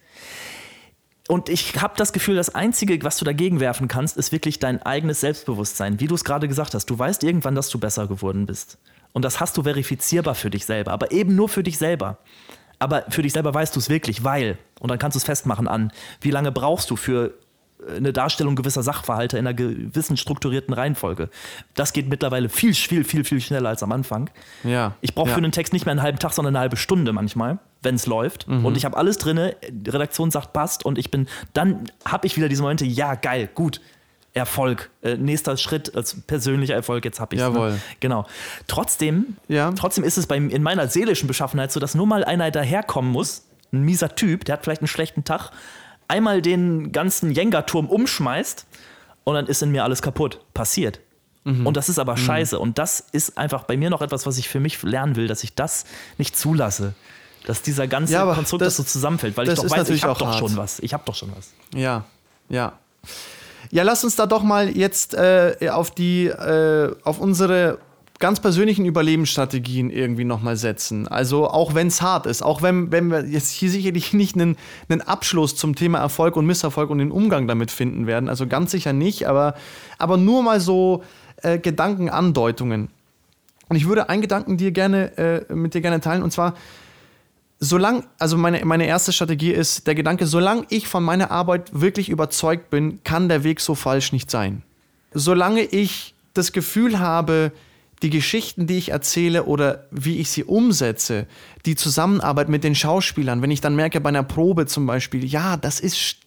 [1.28, 4.82] Und ich habe das Gefühl, das Einzige, was du dagegen werfen kannst, ist wirklich dein
[4.82, 5.98] eigenes Selbstbewusstsein.
[5.98, 8.78] Wie du es gerade gesagt hast, du weißt irgendwann, dass du besser geworden bist.
[9.12, 12.18] Und das hast du verifizierbar für dich selber, aber eben nur für dich selber.
[12.78, 15.66] Aber für dich selber weißt du es wirklich, weil, und dann kannst du es festmachen
[15.66, 17.34] an, wie lange brauchst du für
[17.88, 21.28] eine Darstellung gewisser Sachverhalte in einer gewissen strukturierten Reihenfolge.
[21.74, 24.30] Das geht mittlerweile viel, viel, viel, viel schneller als am Anfang.
[24.64, 24.94] Ja.
[25.00, 25.34] Ich brauche ja.
[25.34, 28.04] für einen Text nicht mehr einen halben Tag, sondern eine halbe Stunde manchmal, wenn es
[28.04, 28.46] läuft.
[28.46, 28.66] Mhm.
[28.66, 32.36] Und ich habe alles drin, die Redaktion sagt, passt und ich bin, dann habe ich
[32.36, 33.80] wieder diese Momente, ja, geil, gut,
[34.34, 37.48] Erfolg, äh, nächster Schritt als persönlicher Erfolg, jetzt habe ich es.
[37.48, 37.54] Ne?
[37.54, 37.70] Jawohl.
[37.70, 37.80] Ne?
[38.00, 38.26] Genau.
[38.66, 39.72] Trotzdem, ja.
[39.72, 43.46] trotzdem ist es bei, in meiner seelischen Beschaffenheit so, dass nur mal einer daherkommen muss,
[43.72, 45.52] ein mieser Typ, der hat vielleicht einen schlechten Tag,
[46.08, 48.66] einmal den ganzen Jenga-Turm umschmeißt
[49.24, 50.40] und dann ist in mir alles kaputt.
[50.52, 51.00] Passiert.
[51.44, 51.66] Mhm.
[51.66, 52.18] Und das ist aber mhm.
[52.18, 52.58] scheiße.
[52.58, 55.44] Und das ist einfach bei mir noch etwas, was ich für mich lernen will, dass
[55.44, 55.86] ich das
[56.18, 56.94] nicht zulasse.
[57.46, 60.38] Dass dieser ganze ja, Konstrukt das, so zusammenfällt, weil ich doch weiß, ich habe doch
[60.38, 60.78] schon was.
[60.80, 61.50] Ich habe doch schon was.
[61.74, 62.04] Ja,
[62.48, 62.74] ja.
[63.70, 67.78] Ja, lass uns da doch mal jetzt äh, auf die, äh, auf unsere
[68.18, 71.06] ganz persönlichen Überlebensstrategien irgendwie nochmal setzen.
[71.06, 74.56] Also auch wenn es hart ist, auch wenn, wenn wir jetzt hier sicherlich nicht einen,
[74.88, 78.70] einen Abschluss zum Thema Erfolg und Misserfolg und den Umgang damit finden werden, also ganz
[78.70, 79.54] sicher nicht, aber,
[79.98, 81.02] aber nur mal so
[81.42, 82.88] äh, Gedankenandeutungen.
[83.68, 86.54] Und ich würde einen Gedanken dir gerne, äh, mit dir gerne teilen, und zwar,
[87.58, 92.08] solange, also meine, meine erste Strategie ist der Gedanke, solange ich von meiner Arbeit wirklich
[92.08, 94.62] überzeugt bin, kann der Weg so falsch nicht sein.
[95.12, 97.52] Solange ich das Gefühl habe,
[98.02, 101.26] die Geschichten, die ich erzähle oder wie ich sie umsetze,
[101.64, 105.56] die Zusammenarbeit mit den Schauspielern, wenn ich dann merke bei einer Probe zum Beispiel, ja,
[105.56, 106.18] das ist,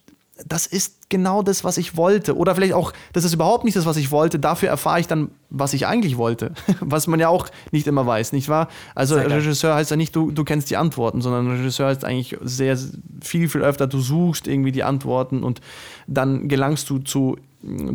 [0.48, 2.36] das ist genau das, was ich wollte.
[2.38, 4.40] Oder vielleicht auch, das ist überhaupt nicht das, was ich wollte.
[4.40, 6.52] Dafür erfahre ich dann, was ich eigentlich wollte.
[6.82, 8.68] Was man ja auch nicht immer weiß, nicht wahr?
[8.96, 12.78] Also Regisseur heißt ja nicht, du, du kennst die Antworten, sondern Regisseur heißt eigentlich sehr
[13.22, 15.62] viel, viel öfter, du suchst irgendwie die Antworten und
[16.08, 17.38] dann gelangst du zu,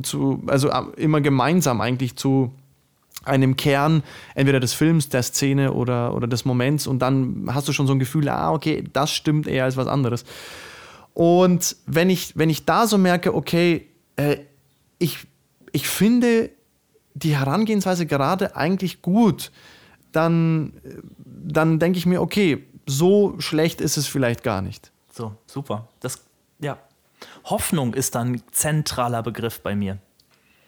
[0.03, 2.53] zu also immer gemeinsam eigentlich zu
[3.24, 4.03] einem Kern
[4.34, 7.92] entweder des Films, der Szene oder, oder des Moments und dann hast du schon so
[7.92, 10.24] ein Gefühl, ah, okay, das stimmt eher als was anderes.
[11.15, 14.39] Und wenn ich, wenn ich da so merke, okay, äh,
[14.99, 15.27] ich,
[15.73, 16.51] ich finde
[17.15, 19.53] die Herangehensweise gerade eigentlich gut,
[20.11, 20.73] dann,
[21.25, 24.91] dann denke ich mir, okay, so schlecht ist es vielleicht gar nicht.
[25.12, 25.89] So, super.
[26.01, 26.21] Das,
[26.59, 26.79] ja.
[27.45, 29.99] Hoffnung ist dann ein zentraler Begriff bei mir.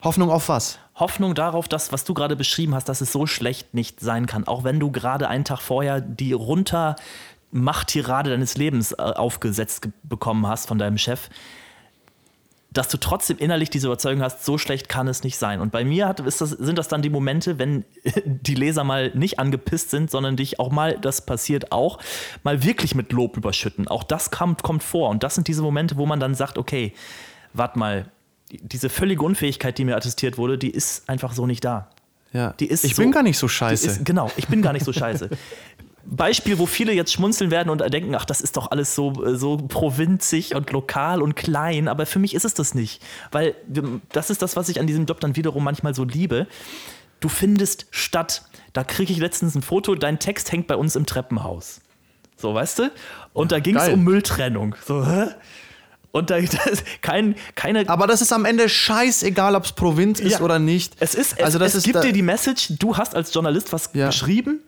[0.02, 0.78] Hoffnung auf was?
[0.94, 4.46] Hoffnung darauf, dass, was du gerade beschrieben hast, dass es so schlecht nicht sein kann.
[4.46, 6.96] Auch wenn du gerade einen Tag vorher die runter
[7.62, 11.28] Machttirade deines Lebens äh, aufgesetzt bekommen hast von deinem Chef,
[12.76, 15.60] dass du trotzdem innerlich diese Überzeugung hast, so schlecht kann es nicht sein.
[15.60, 17.84] Und bei mir hat, das, sind das dann die Momente, wenn
[18.24, 21.98] die Leser mal nicht angepisst sind, sondern dich auch mal, das passiert auch,
[22.42, 23.88] mal wirklich mit Lob überschütten.
[23.88, 25.08] Auch das kommt, kommt vor.
[25.08, 26.92] Und das sind diese Momente, wo man dann sagt, okay,
[27.54, 28.06] warte mal,
[28.50, 31.90] diese völlige Unfähigkeit, die mir attestiert wurde, die ist einfach so nicht da.
[32.32, 32.52] Ja.
[32.60, 33.86] Die ist ich so, bin gar nicht so scheiße.
[33.86, 35.30] Ist, genau, ich bin gar nicht so scheiße.
[36.08, 39.56] Beispiel, wo viele jetzt schmunzeln werden und denken, ach, das ist doch alles so, so
[39.56, 43.02] provinzig und lokal und klein, aber für mich ist es das nicht.
[43.32, 43.54] Weil
[44.12, 46.46] das ist das, was ich an diesem Job dann wiederum manchmal so liebe.
[47.20, 48.42] Du findest statt,
[48.72, 51.80] da kriege ich letztens ein Foto, dein Text hängt bei uns im Treppenhaus.
[52.36, 52.92] So, weißt du?
[53.32, 54.74] Und da ging es um Mülltrennung.
[54.84, 55.28] So, hä?
[56.12, 57.88] Und da ist kein, keine.
[57.88, 60.94] Aber das ist am Ende scheißegal, ob es Provinz ist ja, oder nicht.
[61.00, 63.90] Es ist, also das es ist gibt dir die Message, du hast als Journalist was
[63.92, 64.06] ja.
[64.06, 64.60] geschrieben,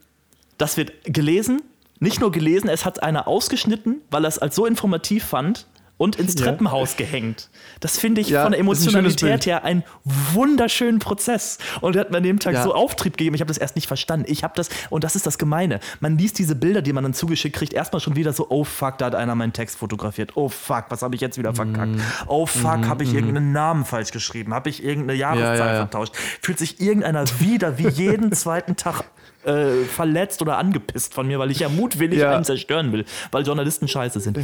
[0.59, 1.62] das wird gelesen,
[2.00, 5.66] nicht nur gelesen, es hat einer ausgeschnitten, weil er es als so informativ fand
[5.98, 7.04] und ins Treppenhaus ja.
[7.04, 7.50] gehängt.
[7.80, 11.59] Das finde ich ja, von der Emotionalität her einen wunderschönen Prozess.
[11.80, 12.62] Und er hat mir an dem Tag ja.
[12.62, 13.34] so Auftrieb gegeben.
[13.34, 14.24] Ich habe das erst nicht verstanden.
[14.28, 15.80] Ich habe das, und das ist das Gemeine.
[15.98, 18.98] Man liest diese Bilder, die man dann zugeschickt kriegt, erstmal schon wieder so, oh fuck,
[18.98, 20.36] da hat einer meinen Text fotografiert.
[20.36, 21.96] Oh fuck, was habe ich jetzt wieder verkackt?
[21.96, 22.00] Mm.
[22.28, 23.16] Oh fuck, mm, habe ich mm.
[23.16, 24.54] irgendeinen Namen falsch geschrieben?
[24.54, 26.14] Habe ich irgendeine Jahreszahl vertauscht?
[26.40, 29.04] Fühlt sich irgendeiner wieder wie jeden zweiten Tag
[29.45, 32.34] äh, verletzt oder angepisst von mir, weil ich ja mutwillig ja.
[32.34, 34.39] einen zerstören will, weil Journalisten scheiße sind.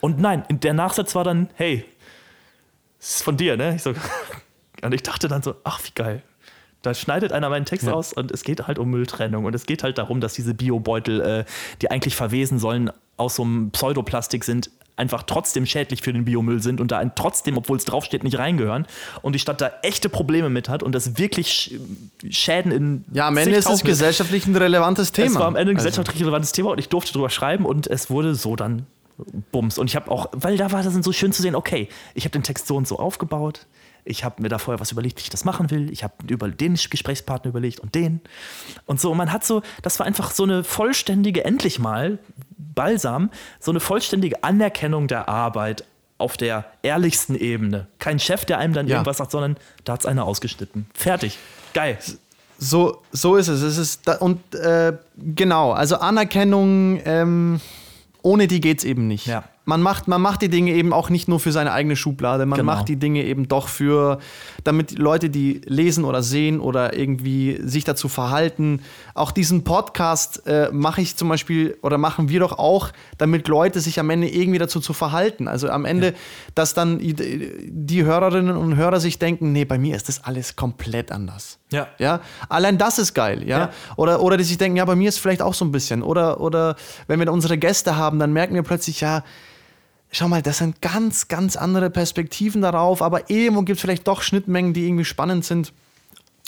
[0.00, 1.84] Und nein, der Nachsatz war dann, hey,
[2.98, 3.76] das ist von dir, ne?
[3.76, 3.94] Ich so,
[4.82, 6.22] und ich dachte dann so, ach, wie geil.
[6.82, 7.92] Da schneidet einer meinen Text ja.
[7.92, 9.44] aus und es geht halt um Mülltrennung.
[9.44, 11.44] Und es geht halt darum, dass diese Biobeutel, äh,
[11.82, 14.70] die eigentlich verwesen sollen, aus so einem Pseudoplastik sind,
[15.00, 18.86] einfach trotzdem schädlich für den Biomüll sind und da trotzdem, obwohl es draufsteht, nicht reingehören
[19.22, 21.80] und die Stadt da echte Probleme mit hat und das wirklich
[22.28, 23.04] Schäden in.
[23.12, 25.28] Ja, am Ende ist es gesellschaftlich ein relevantes Thema.
[25.28, 25.88] Es war am Ende ein also.
[25.88, 28.86] gesellschaftlich relevantes Thema und ich durfte drüber schreiben und es wurde so dann
[29.50, 29.78] Bums.
[29.78, 32.32] Und ich habe auch, weil da war das so schön zu sehen, okay, ich habe
[32.32, 33.66] den Text so und so aufgebaut.
[34.04, 35.90] Ich habe mir da vorher was überlegt, wie ich das machen will.
[35.92, 38.20] Ich habe über den Gesprächspartner überlegt und den.
[38.86, 42.18] Und so, und man hat so, das war einfach so eine vollständige, endlich mal,
[42.74, 45.84] Balsam so eine vollständige Anerkennung der Arbeit
[46.18, 47.86] auf der ehrlichsten Ebene.
[47.98, 48.96] Kein Chef, der einem dann ja.
[48.96, 50.86] irgendwas sagt, sondern da hat es einer ausgeschnitten.
[50.94, 51.38] Fertig.
[51.72, 51.98] Geil.
[52.58, 53.62] So, so ist es.
[53.62, 57.60] es ist da, und äh, genau, also Anerkennung, ähm,
[58.20, 59.26] ohne die geht es eben nicht.
[59.26, 62.44] Ja man macht, man macht die Dinge eben auch nicht nur für seine eigene Schublade,
[62.44, 62.72] man genau.
[62.72, 64.18] macht die Dinge eben doch für,
[64.64, 68.82] damit Leute, die lesen oder sehen oder irgendwie sich dazu verhalten.
[69.14, 73.78] Auch diesen Podcast äh, mache ich zum Beispiel oder machen wir doch auch, damit Leute
[73.78, 75.46] sich am Ende irgendwie dazu zu verhalten.
[75.46, 76.12] Also am Ende, ja.
[76.56, 81.12] dass dann die Hörerinnen und Hörer sich denken, nee, bei mir ist das alles komplett
[81.12, 81.60] anders.
[81.70, 81.86] Ja.
[81.98, 82.20] ja.
[82.48, 83.58] Allein das ist geil, ja?
[83.58, 83.70] ja.
[83.94, 86.02] Oder, oder die sich denken, ja, bei mir ist vielleicht auch so ein bisschen.
[86.02, 86.74] Oder, oder
[87.06, 89.22] wenn wir unsere Gäste haben, dann merken wir plötzlich, ja,
[90.10, 94.22] schau mal, das sind ganz, ganz andere Perspektiven darauf, aber irgendwo gibt es vielleicht doch
[94.22, 95.72] Schnittmengen, die irgendwie spannend sind.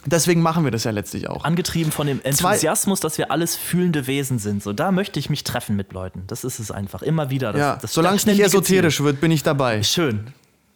[0.04, 1.44] Deswegen machen wir das ja letztlich auch.
[1.44, 4.60] Angetrieben von dem Enthusiasmus, dass wir alles fühlende Wesen sind.
[4.60, 6.24] So, da möchte ich mich treffen mit Leuten.
[6.26, 7.02] Das ist es einfach.
[7.02, 7.52] Immer wieder.
[7.52, 9.06] Das, ja, solange es nicht esoterisch Ziel.
[9.06, 9.84] wird, bin ich dabei.
[9.84, 10.32] Schön.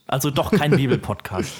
[0.07, 1.53] Also doch kein Bibelpodcast.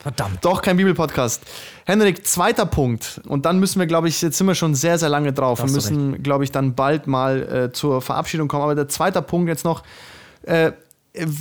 [0.00, 0.44] Verdammt.
[0.44, 1.42] Doch kein Bibelpodcast.
[1.86, 3.20] Henrik, zweiter Punkt.
[3.28, 5.62] Und dann müssen wir, glaube ich, jetzt sind wir schon sehr, sehr lange drauf.
[5.62, 8.64] Wir müssen, glaube ich, dann bald mal äh, zur Verabschiedung kommen.
[8.64, 9.84] Aber der zweite Punkt jetzt noch,
[10.46, 10.72] äh,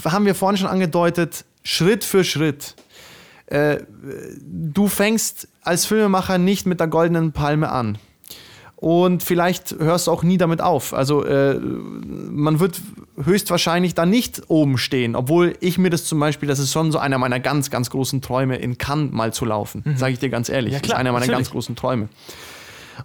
[0.05, 2.75] haben wir vorhin schon angedeutet, Schritt für Schritt.
[3.47, 3.79] Äh,
[4.41, 7.97] du fängst als Filmemacher nicht mit der goldenen Palme an
[8.83, 10.93] und vielleicht hörst du auch nie damit auf.
[10.93, 12.81] Also äh, man wird
[13.23, 16.97] höchstwahrscheinlich da nicht oben stehen, obwohl ich mir das zum Beispiel, das ist schon so
[16.97, 19.95] einer meiner ganz, ganz großen Träume, in Cannes mal zu laufen, mhm.
[19.95, 20.73] sage ich dir ganz ehrlich.
[20.73, 21.37] Ja, klar, das ist einer meiner natürlich.
[21.37, 22.09] ganz großen Träume.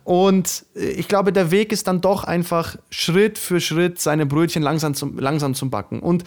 [0.04, 4.62] Und äh, ich glaube, der Weg ist dann doch einfach Schritt für Schritt seine Brötchen
[4.62, 6.00] langsam zum, langsam zum Backen.
[6.00, 6.24] Und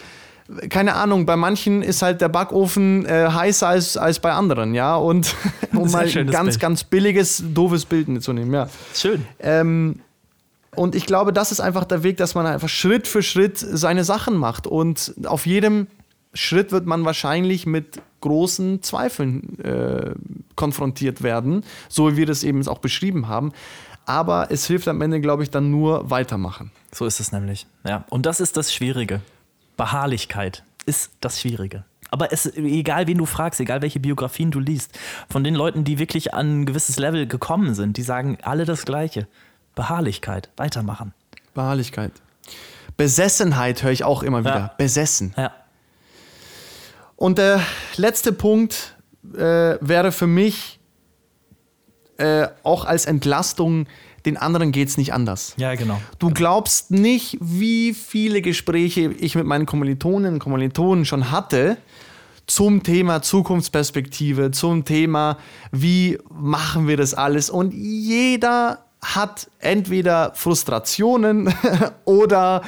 [0.68, 4.96] keine Ahnung, bei manchen ist halt der Backofen äh, heißer als, als bei anderen, ja.
[4.96, 5.34] Und
[5.72, 6.60] um mal ein ganz, Bild.
[6.60, 8.68] ganz billiges, doofes Bild mitzunehmen, ja.
[8.94, 9.24] Schön.
[9.38, 10.00] Ähm,
[10.74, 14.04] und ich glaube, das ist einfach der Weg, dass man einfach Schritt für Schritt seine
[14.04, 14.66] Sachen macht.
[14.66, 15.86] Und auf jedem
[16.34, 20.14] Schritt wird man wahrscheinlich mit großen Zweifeln äh,
[20.56, 23.52] konfrontiert werden, so wie wir das eben auch beschrieben haben.
[24.06, 26.72] Aber es hilft am Ende, glaube ich, dann nur weitermachen.
[26.92, 27.66] So ist es nämlich.
[27.86, 28.04] Ja.
[28.10, 29.20] Und das ist das Schwierige.
[29.76, 31.84] Beharrlichkeit ist das Schwierige.
[32.10, 34.98] Aber es, egal wen du fragst, egal welche Biografien du liest,
[35.30, 38.84] von den Leuten, die wirklich an ein gewisses Level gekommen sind, die sagen alle das
[38.84, 39.28] Gleiche.
[39.74, 41.14] Beharrlichkeit, weitermachen.
[41.54, 42.12] Beharrlichkeit.
[42.98, 44.58] Besessenheit höre ich auch immer wieder.
[44.58, 44.74] Ja.
[44.76, 45.32] Besessen.
[45.38, 45.52] Ja.
[47.22, 47.60] Und der
[47.98, 48.96] letzte Punkt
[49.32, 50.80] äh, wäre für mich
[52.16, 53.86] äh, auch als Entlastung
[54.26, 55.54] den anderen geht es nicht anders.
[55.56, 56.00] Ja, genau.
[56.18, 61.76] Du glaubst nicht, wie viele Gespräche ich mit meinen Kommilitoninnen und Kommilitonen schon hatte
[62.48, 65.38] zum Thema Zukunftsperspektive, zum Thema,
[65.70, 67.50] wie machen wir das alles.
[67.50, 71.54] Und jeder hat entweder Frustrationen
[72.04, 72.62] oder,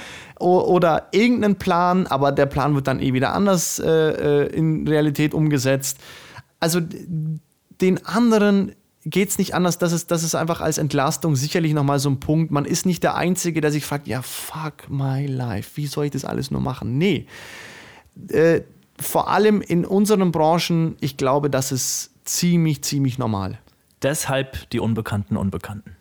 [0.45, 5.35] oder irgendeinen Plan, aber der Plan wird dann eh wieder anders äh, äh in Realität
[5.35, 5.99] umgesetzt.
[6.61, 8.73] Also den anderen
[9.05, 9.79] geht es nicht anders.
[9.79, 12.51] Das ist, das ist einfach als Entlastung sicherlich nochmal so ein Punkt.
[12.51, 16.11] Man ist nicht der Einzige, der sich fragt, ja, fuck my life, wie soll ich
[16.11, 16.99] das alles nur machen?
[16.99, 17.27] Nee.
[18.29, 18.63] Äh,
[19.01, 23.59] vor allem in unseren Branchen, ich glaube, das ist ziemlich, ziemlich normal.
[24.03, 25.97] Deshalb die Unbekannten Unbekannten.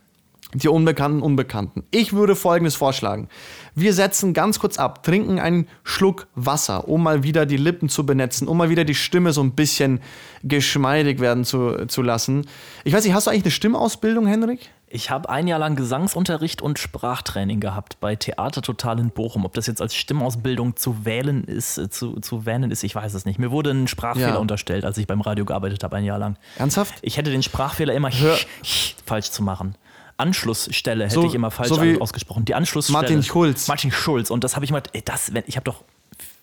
[0.53, 1.83] Die Unbekannten Unbekannten.
[1.91, 3.27] Ich würde Folgendes vorschlagen.
[3.75, 8.05] Wir setzen ganz kurz ab, trinken einen Schluck Wasser, um mal wieder die Lippen zu
[8.05, 9.99] benetzen, um mal wieder die Stimme so ein bisschen
[10.43, 12.45] geschmeidig werden zu, zu lassen.
[12.83, 14.69] Ich weiß nicht, hast du eigentlich eine Stimmausbildung, Henrik?
[14.95, 19.43] Ich habe ein Jahr lang Gesangsunterricht und Sprachtraining gehabt bei Theater Total in Bochum.
[19.43, 23.15] Ob das jetzt als Stimmausbildung zu wählen ist, äh, zu, zu wählen ist, ich weiß
[23.15, 23.39] es nicht.
[23.39, 24.37] Mir wurde ein Sprachfehler ja.
[24.37, 26.37] unterstellt, als ich beim Radio gearbeitet habe, ein Jahr lang.
[26.59, 26.93] Ernsthaft?
[27.01, 28.11] Ich hätte den Sprachfehler immer
[29.05, 29.75] falsch zu machen.
[30.18, 32.45] Anschlussstelle hätte so, ich immer falsch so ausgesprochen.
[32.45, 32.99] Die Anschlussstelle.
[32.99, 33.68] Martin Schulz.
[33.68, 34.30] Martin Schulz.
[34.30, 35.84] Und das habe ich mal, ey, das, wenn, ich habe doch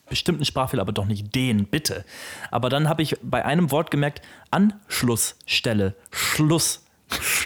[0.09, 2.05] bestimmt einen Sprachfehler, aber doch nicht den, bitte.
[2.51, 6.85] Aber dann habe ich bei einem Wort gemerkt, Anschlussstelle, Schluss.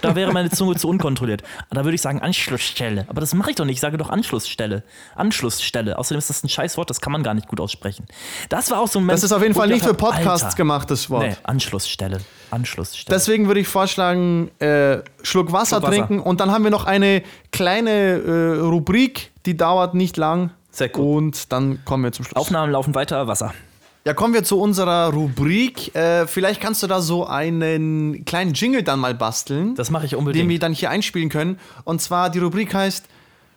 [0.02, 1.42] Da wäre meine Zunge zu unkontrolliert.
[1.70, 3.06] Da würde ich sagen Anschlussstelle.
[3.08, 3.76] Aber das mache ich doch nicht.
[3.76, 4.82] Ich sage doch Anschlussstelle.
[5.14, 5.98] Anschlussstelle.
[5.98, 8.06] Außerdem ist das ein Scheißwort, das kann man gar nicht gut aussprechen.
[8.48, 9.16] Das war auch so ein Moment.
[9.16, 10.56] Das ist auf jeden Fall nicht für Podcasts Alter.
[10.56, 11.26] gemachtes Wort.
[11.26, 12.20] Nee, Anschlussstelle.
[12.50, 13.14] Anschlussstelle.
[13.16, 16.84] Deswegen würde ich vorschlagen, äh, Schluck, Wasser Schluck Wasser trinken und dann haben wir noch
[16.84, 20.50] eine kleine äh, Rubrik, die dauert nicht lang.
[20.70, 21.18] Sehr cool.
[21.18, 22.36] Und dann kommen wir zum Schluss.
[22.36, 23.54] Aufnahmen laufen weiter, Wasser.
[24.06, 25.94] Ja, kommen wir zu unserer Rubrik.
[25.94, 29.74] Äh, vielleicht kannst du da so einen kleinen Jingle dann mal basteln.
[29.76, 30.42] Das mache ich unbedingt.
[30.42, 31.58] Den wir dann hier einspielen können.
[31.84, 33.06] Und zwar die Rubrik heißt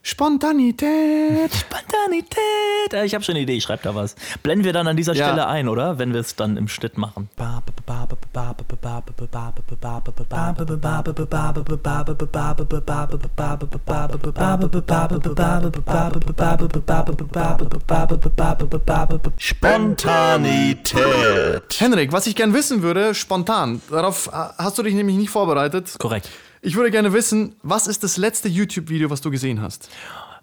[0.10, 1.54] Spontanität.
[1.54, 2.94] Spontanität.
[3.04, 4.16] Ich habe schon eine Idee, ich schreibe da was.
[4.42, 5.50] Blenden wir dann an dieser Stelle ja.
[5.50, 6.00] ein, oder?
[6.00, 7.30] Wenn wir es dann im Schnitt machen.
[19.38, 21.02] Spontanität.
[21.80, 25.96] Henrik, was ich gern wissen würde, spontan, darauf hast du dich nämlich nicht vorbereitet.
[26.00, 26.30] Korrekt.
[26.62, 29.90] Ich würde gerne wissen, was ist das letzte YouTube-Video, was du gesehen hast?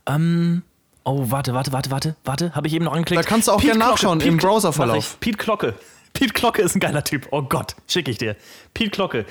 [0.07, 0.63] Ähm.
[1.07, 2.55] Oh, warte, warte, warte, warte, warte.
[2.55, 3.23] Habe ich eben noch angeklickt.
[3.23, 5.21] Da kannst du auch gerne nachschauen Piet im Browserverlauf.
[5.21, 5.75] Piet Glocke.
[6.15, 7.29] Piet Glocke ist ein geiler Typ.
[7.31, 8.37] Oh Gott, schicke ich dir.
[8.73, 9.27] Piet Glocke.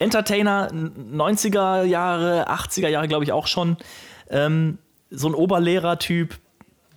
[0.00, 3.76] Entertainer, 90er Jahre, 80er Jahre, glaube ich auch schon.
[4.30, 4.78] Ähm,
[5.10, 6.36] so ein Oberlehrer-Typ,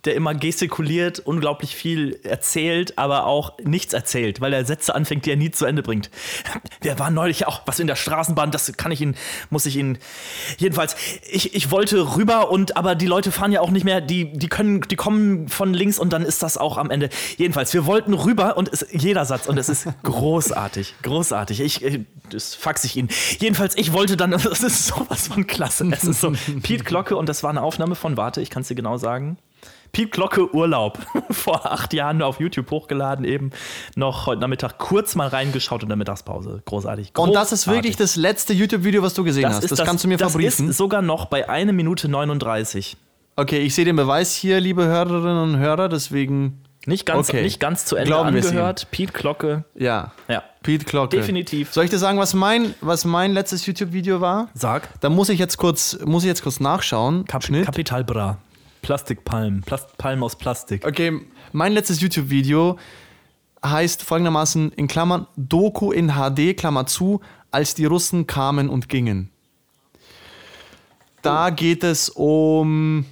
[0.06, 5.30] der immer gestikuliert, unglaublich viel erzählt, aber auch nichts erzählt, weil er Sätze anfängt, die
[5.30, 6.10] er nie zu Ende bringt.
[6.84, 9.16] Der war neulich auch was in der Straßenbahn, das kann ich Ihnen,
[9.50, 9.98] muss ich Ihnen.
[10.58, 10.94] Jedenfalls,
[11.28, 14.48] ich, ich wollte rüber und aber die Leute fahren ja auch nicht mehr, die, die
[14.48, 17.08] können, die kommen von links und dann ist das auch am Ende.
[17.36, 21.60] Jedenfalls, wir wollten rüber und es, jeder Satz und es ist großartig, großartig.
[21.60, 22.00] Ich, ich
[22.30, 23.08] das fax ich Ihnen.
[23.38, 25.88] Jedenfalls, ich wollte dann, das ist sowas von klasse.
[25.90, 26.32] Es ist so
[26.62, 29.38] Piet Glocke und das war eine Aufnahme von, warte, ich kann es dir genau sagen.
[29.92, 30.98] Piep Glocke Urlaub.
[31.30, 33.50] Vor acht Jahren auf YouTube hochgeladen, eben
[33.94, 36.62] noch heute Nachmittag kurz mal reingeschaut in der Mittagspause.
[36.64, 37.12] Großartig.
[37.12, 37.18] Großartig.
[37.18, 39.70] Und das ist wirklich das letzte YouTube-Video, was du gesehen das hast.
[39.70, 40.66] Das, das, kannst du mir das verbriefen.
[40.66, 42.96] Das ist sogar noch bei 1 Minute 39.
[43.36, 46.62] Okay, ich sehe den Beweis hier, liebe Hörerinnen und Hörer, deswegen.
[46.86, 47.42] Nicht ganz, okay.
[47.42, 48.88] nicht ganz zu Ende Glauben angehört.
[48.92, 49.64] Piet Glocke.
[49.74, 50.12] Ja.
[50.28, 50.44] Ja.
[50.62, 51.16] Piet Glocke.
[51.16, 51.72] Definitiv.
[51.72, 54.48] Soll ich dir sagen, was mein, was mein letztes YouTube-Video war?
[54.54, 54.88] Sag.
[55.00, 57.24] Da muss ich jetzt kurz, muss ich jetzt kurz nachschauen.
[57.24, 57.66] Kap Schnitt.
[57.66, 58.38] Kapital Bra.
[58.86, 59.62] Plastikpalmen.
[59.62, 60.86] Plast Palmen aus Plastik.
[60.86, 61.20] Okay,
[61.50, 62.78] mein letztes YouTube-Video
[63.64, 67.20] heißt folgendermaßen in Klammern Doku in HD, Klammer zu,
[67.50, 69.30] als die Russen kamen und gingen.
[71.20, 73.06] Da geht es um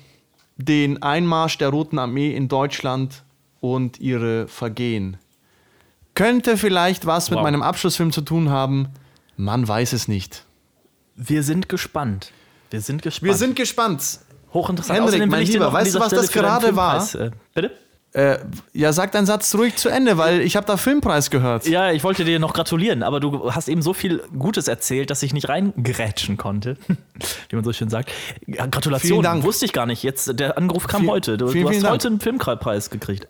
[0.57, 3.25] den Einmarsch der Roten Armee in Deutschland
[3.59, 5.17] und ihre Vergehen.
[6.15, 7.35] Könnte vielleicht was wow.
[7.35, 8.91] mit meinem Abschlussfilm zu tun haben.
[9.37, 10.45] Man weiß es nicht.
[11.17, 12.31] Wir sind gespannt.
[12.71, 13.29] Wir sind gespannt.
[13.29, 14.21] Wir sind gespannt.
[14.55, 14.99] Hochinteressant.
[14.99, 17.03] Henrik, mein Lieber, weißt du, was das gerade war?
[17.15, 17.73] Äh, bitte?
[18.13, 18.39] Äh,
[18.73, 21.67] ja, sag deinen Satz ruhig zu Ende, weil ich habe da Filmpreis gehört.
[21.67, 25.25] Ja, ich wollte dir noch gratulieren, aber du hast eben so viel Gutes erzählt, dass
[25.25, 26.77] ich nicht reingrätschen konnte,
[27.49, 28.13] wie man so schön sagt.
[28.47, 29.43] Gratulation, Dank.
[29.43, 30.05] wusste ich gar nicht.
[30.05, 31.37] Jetzt der Anruf kam Viel, heute.
[31.37, 32.13] Du, vielen, du hast vielen heute Dank.
[32.13, 33.27] einen Filmpreis gekriegt.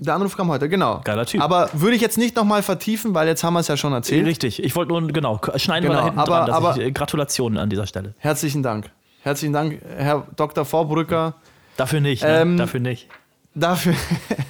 [0.00, 1.00] Der Anruf kam heute, genau.
[1.02, 1.42] Geiler Typ.
[1.42, 4.24] Aber würde ich jetzt nicht nochmal vertiefen, weil jetzt haben wir es ja schon erzählt.
[4.24, 4.62] Richtig.
[4.62, 7.68] Ich wollte nur genau schneiden genau, wir da hinten aber, dran, aber ich, Gratulationen an
[7.68, 8.14] dieser Stelle.
[8.18, 8.92] Herzlichen Dank.
[9.28, 10.64] Herzlichen Dank, Herr Dr.
[10.64, 11.34] Vorbrücker.
[11.76, 12.40] Dafür nicht, ne?
[12.40, 13.08] ähm, dafür nicht.
[13.54, 13.92] Dafür.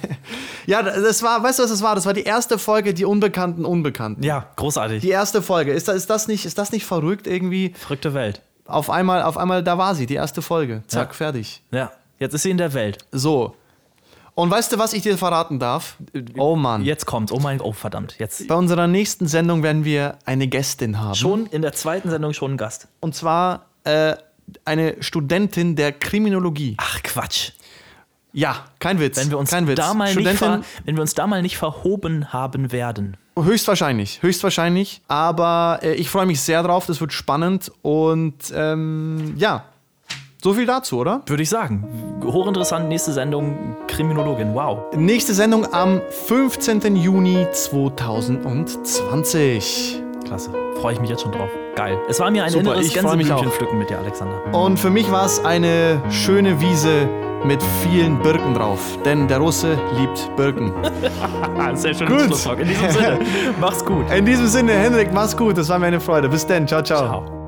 [0.67, 1.95] ja, das war, weißt du, was das war?
[1.95, 4.23] Das war die erste Folge, die Unbekannten Unbekannten.
[4.23, 5.01] Ja, großartig.
[5.01, 5.73] Die erste Folge.
[5.73, 7.73] Ist, ist, das, nicht, ist das nicht verrückt irgendwie?
[7.77, 8.41] Verrückte Welt.
[8.63, 10.81] Auf einmal, auf einmal, da war sie, die erste Folge.
[10.87, 11.13] Zack, ja.
[11.13, 11.61] fertig.
[11.71, 12.99] Ja, jetzt ist sie in der Welt.
[13.11, 13.57] So.
[14.33, 15.97] Und weißt du, was ich dir verraten darf?
[16.37, 16.85] Oh Mann.
[16.85, 17.33] Jetzt kommt.
[17.33, 18.15] Oh mein, oh verdammt.
[18.17, 18.47] Jetzt.
[18.47, 21.15] Bei unserer nächsten Sendung werden wir eine Gästin haben.
[21.15, 22.87] Schon in der zweiten Sendung schon ein Gast.
[23.01, 24.15] Und zwar äh,
[24.65, 26.75] eine Studentin der Kriminologie.
[26.77, 27.51] Ach Quatsch.
[28.31, 29.17] Ja, kein Witz.
[29.17, 29.77] Wenn wir uns, kein Witz.
[29.77, 33.17] Da, mal nicht ver, wenn wir uns da mal nicht verhoben haben werden.
[33.37, 35.01] Höchstwahrscheinlich, höchstwahrscheinlich.
[35.07, 37.71] Aber äh, ich freue mich sehr drauf, das wird spannend.
[37.81, 39.65] Und ähm, ja,
[40.41, 41.21] so viel dazu, oder?
[41.25, 41.83] Würde ich sagen.
[42.23, 44.85] Hochinteressant, nächste Sendung, Kriminologin, wow.
[44.95, 46.95] Nächste Sendung am 15.
[46.95, 50.01] Juni 2020.
[50.25, 50.51] Klasse,
[50.81, 51.49] freue ich mich jetzt schon drauf.
[51.75, 51.97] Geil.
[52.07, 54.41] Es war mir ein Super, inneres Gänseblümchenpflücken mit dir, Alexander.
[54.53, 57.07] Und für mich war es eine schöne Wiese
[57.43, 60.73] mit vielen Birken drauf, denn der Russe liebt Birken.
[61.73, 62.07] Sehr schön.
[62.07, 62.45] Gut.
[62.59, 63.19] In diesem Sinne,
[63.59, 64.11] mach's gut.
[64.11, 65.57] In diesem Sinne, Henrik, mach's gut.
[65.57, 66.27] Das war mir eine Freude.
[66.27, 66.67] Bis dann.
[66.67, 67.07] Ciao, ciao.
[67.07, 67.38] Ciao.